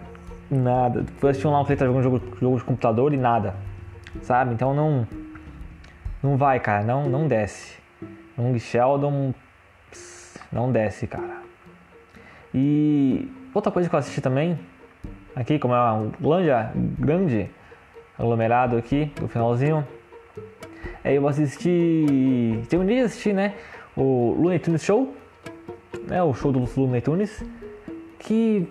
Nada. 0.50 1.02
Depois 1.02 1.32
assisti 1.32 1.46
lá 1.46 1.60
um 1.60 1.64
trailer 1.64 1.86
jogando 1.88 2.02
jogo, 2.02 2.22
jogo 2.40 2.56
de 2.58 2.64
computador 2.64 3.12
e 3.12 3.16
nada. 3.16 3.54
Sabe? 4.22 4.54
Então 4.54 4.74
não. 4.74 5.06
Não 6.22 6.36
vai, 6.36 6.60
cara. 6.60 6.84
Não, 6.84 7.08
não 7.08 7.28
desce. 7.28 7.78
Young 8.38 8.58
Sheldon. 8.58 9.34
Não 10.52 10.70
desce, 10.72 11.06
cara. 11.06 11.42
E 12.54 13.30
outra 13.58 13.72
coisa 13.72 13.88
que 13.88 13.94
eu 13.94 13.98
assisti 13.98 14.20
também, 14.20 14.58
aqui 15.34 15.58
como 15.58 15.74
é 15.74 15.92
um 15.92 16.10
grande 16.98 17.50
aglomerado 18.18 18.76
aqui 18.76 19.12
no 19.20 19.28
finalzinho, 19.28 19.86
aí 21.04 21.16
eu 21.16 21.28
assisti, 21.28 22.62
terminei 22.68 22.96
de 22.96 23.02
assistir, 23.02 23.34
né, 23.34 23.54
o 23.96 24.34
Looney 24.38 24.58
Tunes 24.58 24.82
Show, 24.82 25.14
né, 26.06 26.22
o 26.22 26.32
show 26.32 26.52
dos 26.52 26.74
Looney 26.76 27.00
Tunes, 27.00 27.44
que, 28.18 28.68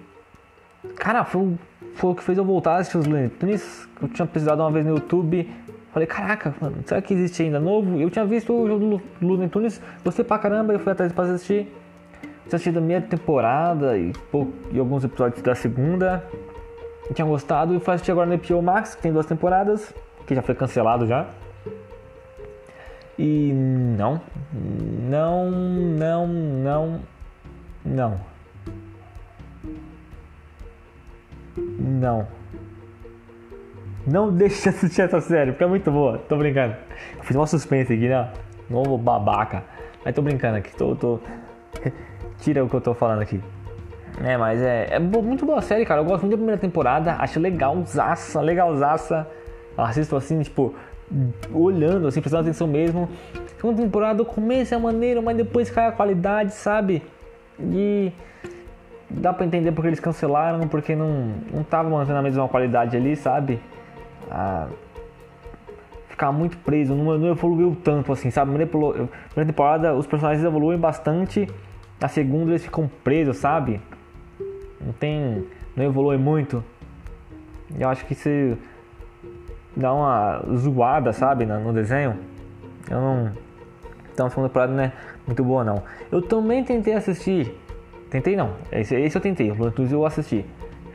cara, 0.96 1.24
foi, 1.24 1.56
foi 1.96 2.12
o 2.12 2.16
que 2.16 2.24
fez 2.24 2.38
eu 2.38 2.46
voltar 2.46 2.76
a 2.76 2.78
assistir 2.78 2.98
os 2.98 3.06
Looney 3.06 3.30
Tunes, 3.30 3.88
eu 4.02 4.08
tinha 4.08 4.26
pesquisado 4.26 4.62
uma 4.62 4.72
vez 4.72 4.86
no 4.86 4.96
YouTube, 4.96 5.50
Falei, 5.94 6.06
caraca, 6.06 6.54
mano, 6.62 6.78
será 6.86 7.02
que 7.02 7.12
existe 7.12 7.42
ainda 7.42 7.60
novo? 7.60 8.00
Eu 8.00 8.12
tinha 8.12 8.24
visto 8.24 8.54
o 8.54 8.68
jogo 8.68 9.02
do 9.20 9.26
Looney 9.26 9.50
Tunes, 9.50 9.82
gostei 10.04 10.24
pra 10.24 10.38
caramba, 10.38 10.72
eu 10.74 10.80
fui 10.80 10.92
atrás 10.92 11.12
pra 11.12 11.24
assistir. 11.24 11.74
Tinha 12.48 12.56
assistido 12.56 12.78
a 12.78 12.82
minha 12.82 13.02
temporada 13.02 13.98
e, 13.98 14.14
e 14.72 14.80
alguns 14.80 15.04
episódios 15.04 15.42
da 15.42 15.54
segunda. 15.54 16.24
Tinha 17.14 17.26
gostado 17.28 17.76
e 17.76 17.80
fui 17.80 17.94
assistir 17.94 18.12
agora 18.12 18.30
no 18.30 18.38
HBO 18.38 18.62
Max, 18.62 18.96
que 18.96 19.02
tem 19.02 19.12
duas 19.12 19.26
temporadas, 19.26 19.94
que 20.26 20.34
já 20.34 20.42
foi 20.42 20.56
cancelado 20.56 21.06
já. 21.06 21.28
E 23.20 23.52
não, 23.52 24.22
não, 25.10 25.52
não, 25.52 26.28
não, 26.28 27.00
não. 27.84 28.20
Não. 31.80 32.28
Não 34.06 34.32
deixe 34.32 34.64
de 34.64 34.70
assistir 34.70 35.02
essa 35.02 35.20
série, 35.20 35.52
porque 35.52 35.64
é 35.64 35.68
muito 35.68 35.92
boa. 35.92 36.20
Tô 36.30 36.38
brincando. 36.38 36.76
Eu 37.18 37.24
fiz 37.24 37.36
uma 37.36 37.48
suspense 37.48 37.92
aqui, 37.92 38.08
né? 38.08 38.32
Novo 38.70 38.98
babaca. 38.98 39.64
Mas 40.06 40.16
tô 40.16 40.22
brincando 40.22 40.58
aqui. 40.58 40.74
Tô, 40.76 40.96
tô... 40.96 41.20
Tira 42.42 42.64
o 42.64 42.70
que 42.70 42.76
eu 42.76 42.82
tô 42.82 42.94
falando 42.94 43.22
aqui. 43.22 43.42
É, 44.24 44.36
mas 44.38 44.62
é, 44.62 44.88
é 44.92 45.00
muito 45.00 45.46
boa 45.46 45.62
série, 45.62 45.86
cara. 45.86 46.02
Eu 46.02 46.06
gosto 46.06 46.22
muito 46.22 46.32
da 46.32 46.38
primeira 46.38 46.60
temporada. 46.60 47.16
Acho 47.20 47.40
legalzaça, 47.40 48.42
legalzaça. 48.42 49.28
Eu 49.78 49.84
assisto 49.84 50.16
assim, 50.16 50.42
tipo, 50.42 50.74
olhando, 51.54 52.08
assim, 52.08 52.20
prestando 52.20 52.44
atenção 52.44 52.68
mesmo. 52.68 53.10
Segunda 53.58 53.82
temporada, 53.82 54.22
o 54.22 54.26
começo 54.26 54.74
é 54.74 54.78
maneiro, 54.78 55.22
mas 55.22 55.38
depois 55.38 55.70
cai 55.70 55.88
a 55.88 55.92
qualidade, 55.92 56.54
sabe? 56.54 57.04
E 57.60 58.12
dá 59.10 59.34
pra 59.34 59.46
entender 59.46 59.72
porque 59.72 59.88
eles 59.88 60.00
cancelaram, 60.00 60.68
porque 60.68 60.96
não, 60.96 61.34
não 61.52 61.64
tava 61.64 61.90
mantendo 61.90 62.20
a 62.20 62.22
mesma 62.22 62.48
qualidade 62.48 62.96
ali, 62.96 63.16
sabe? 63.16 63.60
Ah, 64.30 64.68
ficar 66.10 66.32
muito 66.32 66.58
preso, 66.58 66.96
não, 66.96 67.18
não, 67.18 67.30
evoluiu 67.30 67.78
tanto 67.84 68.12
assim, 68.12 68.30
sabe? 68.30 68.52
Primeira 68.52 69.08
temporada 69.46 69.94
os 69.96 70.06
personagens 70.06 70.44
evoluem 70.44 70.78
bastante, 70.78 71.48
na 72.00 72.08
segunda 72.08 72.52
eles 72.52 72.64
ficam 72.64 72.90
presos, 73.04 73.38
sabe? 73.38 73.82
Não 74.80 74.94
tem. 74.94 75.46
não 75.76 75.86
evolui 75.86 76.18
muito. 76.18 76.64
Eu 77.78 77.90
acho 77.90 78.06
que 78.06 78.16
se 78.16 78.58
dá 79.76 79.94
uma 79.94 80.44
zoada, 80.56 81.12
sabe, 81.14 81.46
no 81.46 81.74
desenho. 81.74 82.18
Eu 82.90 83.02
não. 83.02 83.32
Então 84.14 84.28
a 84.28 84.30
segunda 84.30 84.50
temporada 84.50 84.74
não 84.74 84.84
é 84.84 84.94
muito 85.26 85.44
boa 85.44 85.64
não. 85.64 85.84
Eu 86.12 86.22
também 86.22 86.64
tentei 86.64 86.94
assistir 86.94 87.54
Tentei 88.10 88.36
não. 88.36 88.54
Esse, 88.72 88.96
esse 88.96 89.18
eu 89.18 89.22
tentei. 89.22 89.52
O 89.52 89.56
Looney 89.56 89.72
Tunes 89.72 89.92
eu 89.92 90.06
assisti. 90.06 90.46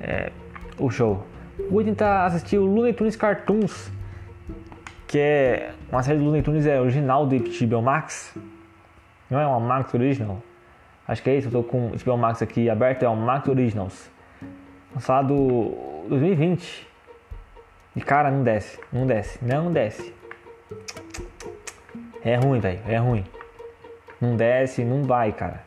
É, 0.01 0.33
o 0.79 0.91
show. 0.91 1.25
Vou 1.71 1.85
tentar 1.85 2.25
assistir 2.25 2.59
o 2.59 2.65
Looney 2.65 2.93
Tunes 2.93 3.17
Cartoons. 3.17 3.91
Que 5.07 5.19
é 5.19 5.75
uma 5.91 6.03
série 6.03 6.19
do 6.19 6.25
Looney 6.25 6.43
Tunes 6.43 6.67
é 6.67 6.81
original 6.81 7.27
do 7.27 7.37
HBO 7.37 7.83
Max. 7.83 8.37
Não 9.31 9.39
é 9.39 9.47
uma 9.47 9.61
Max 9.61 9.93
Original. 9.93 10.43
Acho 11.07 11.23
que 11.23 11.31
é 11.31 11.37
isso. 11.37 11.49
Eu 11.49 11.53
tô 11.53 11.63
com 11.63 11.89
o 11.89 11.91
HBO 11.91 12.17
Max 12.17 12.43
aqui 12.43 12.71
aberto. 12.71 13.03
É 13.03 13.09
o 13.09 13.17
Max 13.17 13.49
Originals. 13.49 14.11
Lançado 14.95 15.35
2020. 16.09 16.87
E 17.97 18.01
cara, 18.01 18.31
não 18.31 18.43
desce. 18.43 18.79
Não 18.93 19.07
desce. 19.07 19.39
Não 19.43 19.73
desce. 19.73 20.15
É 22.25 22.37
ruim, 22.37 22.61
velho. 22.61 22.81
É 22.87 22.97
ruim. 22.97 23.25
Não 24.21 24.37
desce, 24.37 24.85
não 24.85 25.03
vai, 25.03 25.33
cara. 25.33 25.65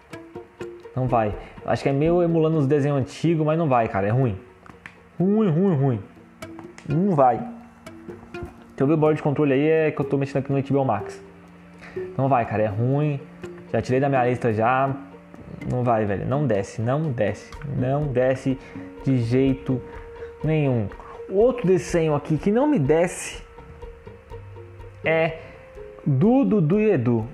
Não 0.95 1.07
vai. 1.07 1.35
Acho 1.65 1.83
que 1.83 1.89
é 1.89 1.91
meio 1.91 2.23
emulando 2.23 2.57
os 2.57 2.65
desenhos 2.65 2.97
antigos, 2.97 3.45
mas 3.45 3.57
não 3.57 3.67
vai, 3.67 3.87
cara. 3.89 4.07
É 4.07 4.11
ruim. 4.11 4.39
Ruim, 5.19 5.49
ruim, 5.49 5.75
ruim. 5.75 6.03
Não 6.87 7.15
vai. 7.15 7.37
Se 8.75 8.83
eu 8.83 8.87
ver 8.87 8.93
o 8.93 8.97
board 8.97 9.17
de 9.17 9.23
controle 9.23 9.53
aí, 9.53 9.67
é 9.67 9.91
que 9.91 9.99
eu 9.99 10.05
tô 10.05 10.17
mexendo 10.17 10.43
aqui 10.43 10.51
no 10.51 10.61
HBO 10.61 10.85
Max. 10.85 11.21
Não 12.17 12.29
vai, 12.29 12.45
cara. 12.45 12.63
É 12.63 12.67
ruim. 12.67 13.19
Já 13.73 13.81
tirei 13.81 13.99
da 13.99 14.07
minha 14.07 14.25
lista 14.25 14.53
já. 14.53 14.95
Não 15.69 15.83
vai, 15.83 16.05
velho. 16.05 16.25
Não 16.25 16.45
desce, 16.45 16.81
não 16.81 17.11
desce. 17.11 17.51
Não 17.77 18.07
desce 18.07 18.57
de 19.03 19.17
jeito 19.17 19.81
nenhum. 20.43 20.87
Outro 21.29 21.67
desenho 21.67 22.13
aqui 22.15 22.37
que 22.37 22.51
não 22.51 22.67
me 22.67 22.79
desce 22.79 23.43
é 25.03 25.39
do 26.05 26.45
Dudu 26.45 26.79
e 26.79 26.91
Edu 26.91 27.27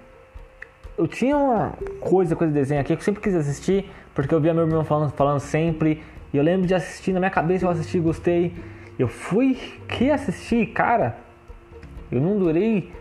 eu 1.02 1.08
tinha 1.08 1.36
uma 1.36 1.74
coisa 2.00 2.36
com 2.36 2.44
esse 2.44 2.54
desenho 2.54 2.80
aqui 2.80 2.96
que 2.96 3.02
eu 3.02 3.04
sempre 3.04 3.24
quis 3.24 3.34
assistir, 3.34 3.90
porque 4.14 4.36
eu 4.36 4.40
via 4.40 4.54
meu 4.54 4.68
irmão 4.68 4.84
falando, 4.84 5.12
falando 5.12 5.40
sempre, 5.40 6.04
e 6.32 6.38
eu 6.38 6.44
lembro 6.44 6.68
de 6.68 6.76
assistir 6.76 7.12
na 7.12 7.20
minha 7.20 7.32
cabeça, 7.32 7.66
eu 7.66 7.70
assisti, 7.70 8.00
gostei. 8.00 8.54
Eu 9.00 9.08
fui 9.08 9.58
que 9.88 10.12
assistir, 10.12 10.68
cara. 10.68 11.18
Eu 12.12 12.22
não 12.22 12.38
durei 12.38 12.92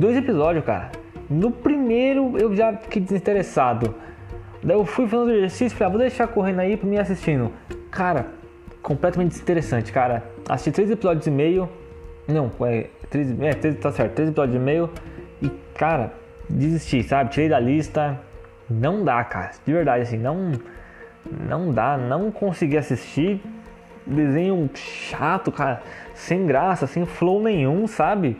dois 0.00 0.16
episódios, 0.16 0.64
cara. 0.64 0.90
No 1.30 1.52
primeiro 1.52 2.36
eu 2.38 2.56
já 2.56 2.76
fiquei 2.76 3.00
desinteressado. 3.00 3.94
Daí 4.66 4.76
eu 4.76 4.84
fui 4.84 5.06
fazendo 5.06 5.30
exercício, 5.30 5.78
falei, 5.78 5.86
ah, 5.86 5.90
vou 5.90 6.00
deixar 6.00 6.26
correndo 6.26 6.58
aí 6.58 6.76
pra 6.76 6.88
mim 6.88 6.98
assistindo. 6.98 7.52
Cara, 7.88 8.26
completamente 8.82 9.30
desinteressante, 9.30 9.92
cara. 9.92 10.24
Assisti 10.48 10.72
três 10.72 10.90
episódios 10.90 11.24
e 11.24 11.30
meio. 11.30 11.68
Não, 12.26 12.50
é, 12.62 12.88
três, 13.08 13.40
é, 13.40 13.52
três, 13.52 13.76
tá 13.76 13.92
certo, 13.92 14.14
três 14.14 14.28
episódios 14.28 14.56
e 14.56 14.58
meio. 14.58 14.90
E, 15.40 15.48
cara, 15.72 16.12
desistir, 16.50 17.04
sabe? 17.04 17.30
Tirei 17.30 17.48
da 17.48 17.60
lista. 17.60 18.20
Não 18.68 19.04
dá, 19.04 19.22
cara. 19.22 19.52
De 19.64 19.72
verdade, 19.72 20.02
assim, 20.02 20.18
não. 20.18 20.50
Não 21.48 21.70
dá, 21.70 21.96
não 21.96 22.32
consegui 22.32 22.76
assistir. 22.76 23.40
Desenho 24.04 24.68
chato, 24.74 25.52
cara. 25.52 25.80
Sem 26.12 26.44
graça, 26.44 26.88
sem 26.88 27.06
flow 27.06 27.40
nenhum, 27.40 27.86
sabe? 27.86 28.36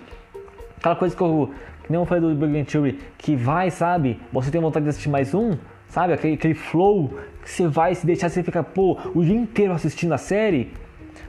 Aquela 0.76 0.96
coisa 0.96 1.14
que 1.14 1.22
eu. 1.22 1.54
Que 1.84 1.92
nem 1.92 2.00
eu 2.00 2.04
falei 2.04 2.20
do 2.20 2.34
Big 2.34 2.64
Theory, 2.64 2.98
que 3.16 3.36
vai, 3.36 3.70
sabe? 3.70 4.20
Você 4.32 4.50
tem 4.50 4.60
vontade 4.60 4.82
de 4.82 4.90
assistir 4.90 5.08
mais 5.08 5.32
um, 5.32 5.56
sabe? 5.96 6.12
Aquele, 6.12 6.34
aquele 6.34 6.52
flow 6.52 7.08
que 7.42 7.50
você 7.50 7.66
vai 7.66 7.94
se 7.94 8.04
deixar, 8.04 8.28
você 8.28 8.42
fica, 8.42 8.62
pô, 8.62 8.98
o 9.14 9.24
dia 9.24 9.34
inteiro 9.34 9.72
assistindo 9.72 10.12
a 10.12 10.18
série. 10.18 10.70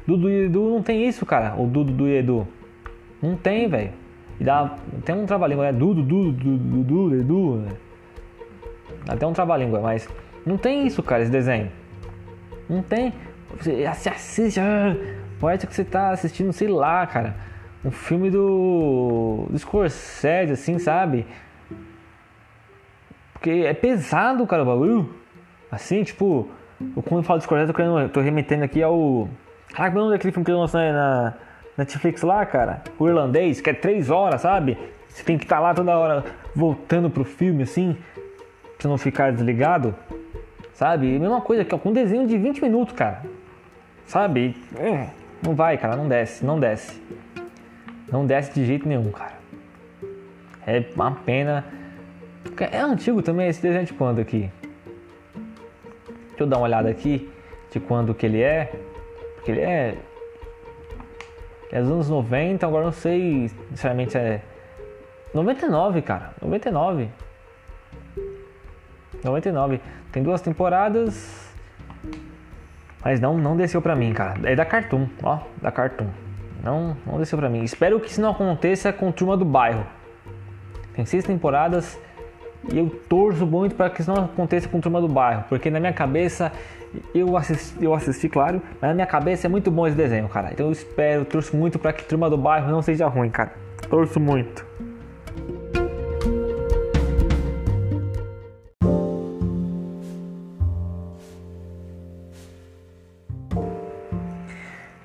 Dudu 0.06 0.30
e 0.30 0.46
Edu 0.46 0.70
não 0.70 0.84
tem 0.84 1.08
isso, 1.08 1.26
cara. 1.26 1.56
O 1.58 1.66
Dudu 1.66 2.06
e 2.06 2.18
Edu. 2.18 2.46
Não 3.22 3.38
tem, 3.38 3.70
velho. 3.70 3.92
E 4.38 4.44
dá, 4.44 4.76
tem 5.06 5.16
um 5.16 5.26
trabalhinho, 5.26 5.64
é 5.64 5.72
Dudu, 5.72 6.04
Dudu, 6.04 6.34
Dudu, 6.34 6.84
Dudu, 6.84 7.16
Edu, 7.16 7.56
né? 7.56 7.72
Até 9.08 9.26
um 9.26 9.32
trabalhinho, 9.32 9.82
mas 9.82 10.10
não 10.46 10.58
tem 10.58 10.86
isso, 10.86 11.02
cara, 11.02 11.22
esse 11.22 11.32
desenho. 11.32 11.72
Não 12.70 12.82
tem. 12.82 13.14
Você 13.58 13.86
assiste, 13.86 14.60
ah, 14.60 14.98
parece 15.40 15.66
que 15.66 15.74
você 15.74 15.86
tá 15.86 16.10
assistindo, 16.10 16.52
sei 16.52 16.68
lá, 16.68 17.08
cara, 17.08 17.38
um 17.86 17.92
filme 17.92 18.30
do, 18.30 19.48
do 19.50 19.58
Scorsese, 19.58 20.52
assim, 20.52 20.78
sabe? 20.78 21.26
Porque 23.38 23.52
é 23.52 23.74
pesado, 23.74 24.46
cara, 24.48 24.64
o 24.64 24.66
bagulho. 24.66 25.16
Assim, 25.72 26.04
tipo, 26.04 26.50
quando 27.06 27.20
eu 27.20 27.24
falo 27.24 27.40
de 27.40 27.46
Scorsese, 27.46 27.72
eu 27.78 28.10
tô, 28.10 28.20
eu 28.20 28.24
remetendo 28.24 28.64
aqui 28.64 28.82
ao. 28.82 29.30
Caraca, 29.74 29.94
meu 29.94 30.04
nome 30.04 30.16
daquele 30.16 30.32
filme 30.32 30.44
que 30.44 30.52
ele 30.52 30.58
lançou 30.58 30.80
na 30.80 31.36
Netflix 31.78 32.24
lá, 32.24 32.46
cara, 32.46 32.82
o 32.98 33.08
irlandês, 33.08 33.62
que 33.62 33.70
é 33.70 33.74
três 33.74 34.10
horas, 34.10 34.42
sabe? 34.42 34.78
Você 35.08 35.24
tem 35.24 35.38
que 35.38 35.44
estar 35.46 35.58
tá 35.58 35.62
lá 35.62 35.74
toda 35.74 35.96
hora 35.96 36.26
voltando 36.56 37.10
pro 37.10 37.24
filme 37.24 37.64
assim, 37.64 37.96
pra 38.78 38.90
não 38.90 38.98
ficar 38.98 39.32
desligado, 39.32 39.94
sabe? 40.74 41.14
E 41.14 41.20
mesma 41.20 41.42
coisa 41.42 41.62
aqui, 41.62 41.78
com 41.78 41.90
um 41.90 41.94
desenho 41.94 42.26
de 42.26 42.38
20 42.38 42.62
minutos, 42.62 42.96
cara, 42.96 43.22
sabe? 44.06 44.56
É, 44.78 45.10
não 45.46 45.54
vai, 45.54 45.78
cara, 45.78 45.96
não 45.96 46.08
desce, 46.08 46.44
não 46.44 46.60
desce. 46.60 47.00
Não 48.12 48.26
desce 48.26 48.54
de 48.54 48.66
jeito 48.66 48.88
nenhum, 48.88 49.12
cara. 49.12 49.38
É 50.66 50.84
uma 50.96 51.12
pena. 51.12 51.66
É 52.72 52.80
antigo 52.80 53.22
também 53.22 53.48
esse 53.48 53.62
desenho 53.62 53.86
de 53.86 53.94
quando 53.94 54.20
aqui? 54.20 54.52
Deixa 56.30 56.44
eu 56.44 56.48
dar 56.48 56.58
uma 56.58 56.66
olhada 56.66 56.90
aqui 56.90 57.32
de 57.72 57.80
quando 57.80 58.14
que 58.14 58.26
ele 58.26 58.42
é. 58.42 58.72
Porque 59.36 59.52
ele 59.52 59.62
é 59.62 59.98
é 61.72 61.82
dos 61.82 61.92
anos 61.92 62.10
90, 62.10 62.66
agora 62.66 62.86
não 62.86 62.92
sei 62.94 63.50
sinceramente 63.70 64.18
é 64.18 64.42
99, 65.34 66.02
cara. 66.02 66.34
99. 66.42 67.10
99. 69.24 69.82
Tem 70.12 70.24
duas 70.24 70.42
temporadas. 70.42 71.54
Mas 73.04 73.20
não, 73.20 73.38
não 73.38 73.56
desceu 73.56 73.82
pra 73.82 73.96
mim, 73.96 74.14
cara. 74.14 74.40
É 74.50 74.56
da 74.56 74.66
Cartoon, 74.66 75.08
ó, 75.22 75.40
da 75.62 75.72
Cartoon. 75.72 76.08
Não, 76.64 76.98
não 77.06 77.18
desceu 77.18 77.38
pra 77.38 77.50
mim. 77.50 77.64
Espero 77.64 78.00
que 78.00 78.10
isso 78.10 78.22
não 78.22 78.32
aconteça 78.32 78.92
com 78.92 79.12
Turma 79.12 79.38
do 79.38 79.46
Bairro. 79.46 79.86
Tem 80.94 81.06
seis 81.06 81.24
temporadas 81.24 82.00
e 82.72 82.78
eu 82.78 82.90
torço 83.08 83.46
muito 83.46 83.76
para 83.76 83.90
que 83.90 84.02
isso 84.02 84.14
não 84.14 84.26
aconteça 84.26 84.68
com 84.68 84.80
Turma 84.80 85.00
do 85.00 85.08
Bairro, 85.08 85.46
porque 85.48 85.70
na 85.70 85.80
minha 85.80 85.94
cabeça 85.94 86.52
eu 87.14 87.36
assisti, 87.38 87.84
eu 87.84 87.94
assisti, 87.94 88.30
claro, 88.30 88.62
mas 88.82 88.90
na 88.90 88.94
minha 88.94 89.08
cabeça 89.08 89.48
é 89.48 89.50
muito 89.50 89.72
bom 89.72 89.88
esse 89.88 89.96
desenho, 89.96 90.28
cara. 90.28 90.50
Então 90.52 90.68
eu 90.68 90.72
espero, 90.72 91.26
torço 91.26 91.56
muito 91.56 91.80
para 91.80 91.94
que 91.94 92.04
Turma 92.04 92.30
do 92.30 92.38
Bairro 92.38 92.70
não 92.70 92.82
seja 92.82 93.08
ruim, 93.08 93.30
cara. 93.30 93.54
Torço 93.90 94.20
muito. 94.20 94.66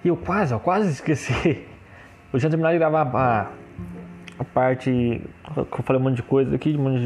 E 0.04 0.08
eu 0.08 0.16
quase, 0.16 0.52
eu 0.52 0.58
quase 0.58 0.90
esqueci 0.90 1.64
Eu 2.32 2.40
tinha 2.40 2.50
terminado 2.50 2.72
de 2.72 2.78
gravar 2.78 3.02
a, 3.14 3.61
a 4.42 4.44
parte 4.44 5.22
eu 5.56 5.66
falei 5.82 6.00
um 6.00 6.04
monte 6.04 6.16
de 6.16 6.22
coisa 6.22 6.54
aqui, 6.54 6.76
um 6.76 6.82
monte 6.82 7.00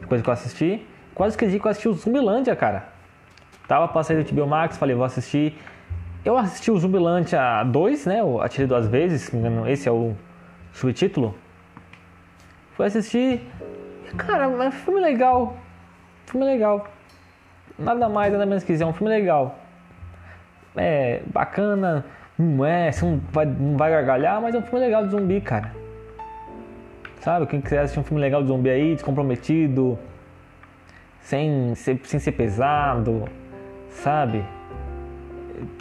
de 0.00 0.06
coisa 0.06 0.22
que 0.22 0.28
eu 0.28 0.32
assisti. 0.32 0.86
Quase 1.14 1.32
esqueci 1.32 1.58
que 1.58 1.66
eu 1.66 1.70
assisti 1.70 1.88
o 1.88 1.94
Zumbilândia, 1.94 2.54
cara. 2.54 2.88
Tava 3.66 3.88
passando 3.88 4.22
do 4.22 4.34
HBO 4.34 4.46
Max, 4.46 4.76
falei, 4.76 4.94
vou 4.94 5.04
assistir. 5.04 5.58
Eu 6.24 6.36
assisti 6.36 6.70
o 6.70 6.78
Zumbilândia 6.78 7.64
2, 7.64 8.06
né? 8.06 8.22
O 8.22 8.40
Atirei 8.40 8.66
Duas 8.66 8.86
Vezes, 8.86 9.30
esse 9.68 9.88
é 9.88 9.92
o 9.92 10.14
subtítulo. 10.72 11.34
Fui 12.72 12.86
assistir. 12.86 13.40
Cara, 14.16 14.48
mas 14.48 14.74
filme 14.74 15.00
legal. 15.00 15.56
Filme 16.26 16.44
legal. 16.46 16.86
Nada 17.78 18.08
mais, 18.08 18.32
nada 18.32 18.44
menos 18.44 18.62
que 18.62 18.72
dizer, 18.72 18.84
é 18.84 18.86
um 18.86 18.92
filme 18.92 19.12
legal. 19.12 19.58
É 20.76 21.22
bacana, 21.32 22.04
não 22.38 22.64
é, 22.64 22.92
você 22.92 23.04
não 23.04 23.20
vai, 23.32 23.46
não 23.46 23.76
vai 23.76 23.90
gargalhar, 23.90 24.40
mas 24.42 24.54
é 24.54 24.58
um 24.58 24.62
filme 24.62 24.80
legal 24.80 25.04
de 25.04 25.10
zumbi, 25.10 25.40
cara. 25.40 25.85
Sabe, 27.26 27.44
quem 27.46 27.60
quiser 27.60 27.80
assistir 27.80 27.98
um 27.98 28.04
filme 28.04 28.20
legal 28.20 28.40
de 28.40 28.46
zumbi 28.46 28.70
aí, 28.70 28.94
descomprometido, 28.94 29.98
sem 31.18 31.74
ser, 31.74 32.00
sem 32.04 32.20
ser 32.20 32.30
pesado, 32.30 33.24
sabe? 33.88 34.44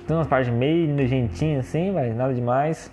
Tem 0.08 0.18
umas 0.18 0.26
partes 0.26 0.52
meio 0.52 0.88
nojentinhas 0.88 1.68
assim, 1.68 1.92
mas 1.92 2.16
nada 2.16 2.34
demais. 2.34 2.92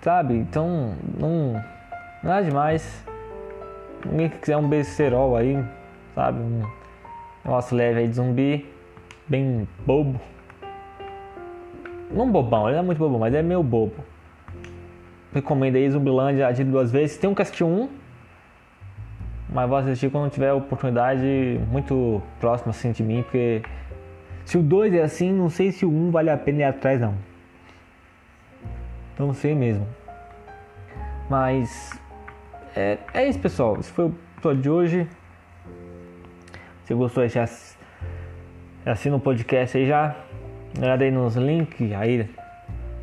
Sabe? 0.00 0.36
Então, 0.36 0.94
não. 1.20 1.62
Nada 2.22 2.46
demais. 2.46 3.04
Ninguém 4.06 4.30
que 4.30 4.38
quiser 4.38 4.56
um 4.56 4.66
besterol 4.66 5.36
aí, 5.36 5.62
sabe? 6.14 6.40
Um 6.40 6.62
negócio 7.44 7.76
leve 7.76 8.00
aí 8.00 8.08
de 8.08 8.14
zumbi, 8.14 8.72
bem 9.28 9.68
bobo. 9.84 10.18
Não 12.10 12.32
bobão, 12.32 12.68
ele 12.68 12.76
não 12.76 12.84
é 12.84 12.86
muito 12.86 12.96
bobão, 12.96 13.18
mas 13.18 13.34
é 13.34 13.42
meio 13.42 13.62
bobo. 13.62 14.13
Recomendo 15.34 15.76
aí 15.76 15.90
Zumbilândia 15.90 16.50
de 16.52 16.64
duas 16.64 16.92
vezes. 16.92 17.16
Tem 17.16 17.28
um 17.28 17.34
assistiu 17.36 17.66
um, 17.66 17.88
mas 19.48 19.68
vou 19.68 19.78
assistir 19.78 20.10
quando 20.10 20.30
tiver 20.30 20.52
oportunidade 20.52 21.60
muito 21.70 22.22
próxima 22.40 22.70
assim 22.70 22.92
de 22.92 23.02
mim, 23.02 23.22
porque 23.22 23.62
se 24.44 24.58
o 24.58 24.62
2 24.62 24.94
é 24.94 25.02
assim, 25.02 25.32
não 25.32 25.48
sei 25.48 25.72
se 25.72 25.84
o 25.84 25.90
1 25.90 25.92
um 25.92 26.10
vale 26.10 26.30
a 26.30 26.36
pena 26.36 26.60
ir 26.60 26.64
atrás 26.64 27.00
não. 27.00 27.14
Não 29.18 29.32
sei 29.32 29.54
mesmo. 29.54 29.86
Mas 31.30 31.92
é, 32.76 32.98
é 33.12 33.28
isso 33.28 33.38
pessoal. 33.38 33.78
Esse 33.78 33.90
foi 33.90 34.06
o 34.06 34.14
episódio 34.36 34.62
de 34.62 34.70
hoje. 34.70 35.08
Se 36.84 36.94
gostou, 36.94 37.26
já 37.28 37.48
assina 38.84 39.16
o 39.16 39.20
podcast 39.20 39.78
aí 39.78 39.86
já. 39.86 40.16
Olha 40.78 40.94
aí 40.94 41.10
nos 41.10 41.36
links 41.36 41.92
aí. 41.92 42.28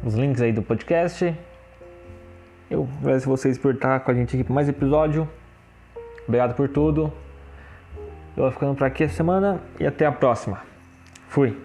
Os 0.04 0.16
links 0.16 0.42
aí 0.42 0.52
do 0.52 0.62
podcast. 0.62 1.34
Eu 2.72 2.88
agradeço 3.02 3.28
vocês 3.28 3.58
por 3.58 3.74
estar 3.74 4.00
com 4.00 4.12
a 4.12 4.14
gente 4.14 4.34
aqui 4.34 4.46
para 4.46 4.56
mais 4.56 4.70
episódio. 4.70 5.28
Obrigado 6.26 6.56
por 6.56 6.70
tudo. 6.70 7.12
Eu 8.38 8.44
vou 8.44 8.52
ficando 8.52 8.76
por 8.76 8.88
aqui 8.88 9.04
essa 9.04 9.16
semana 9.16 9.62
e 9.78 9.86
até 9.86 10.06
a 10.06 10.12
próxima. 10.12 10.62
Fui. 11.28 11.58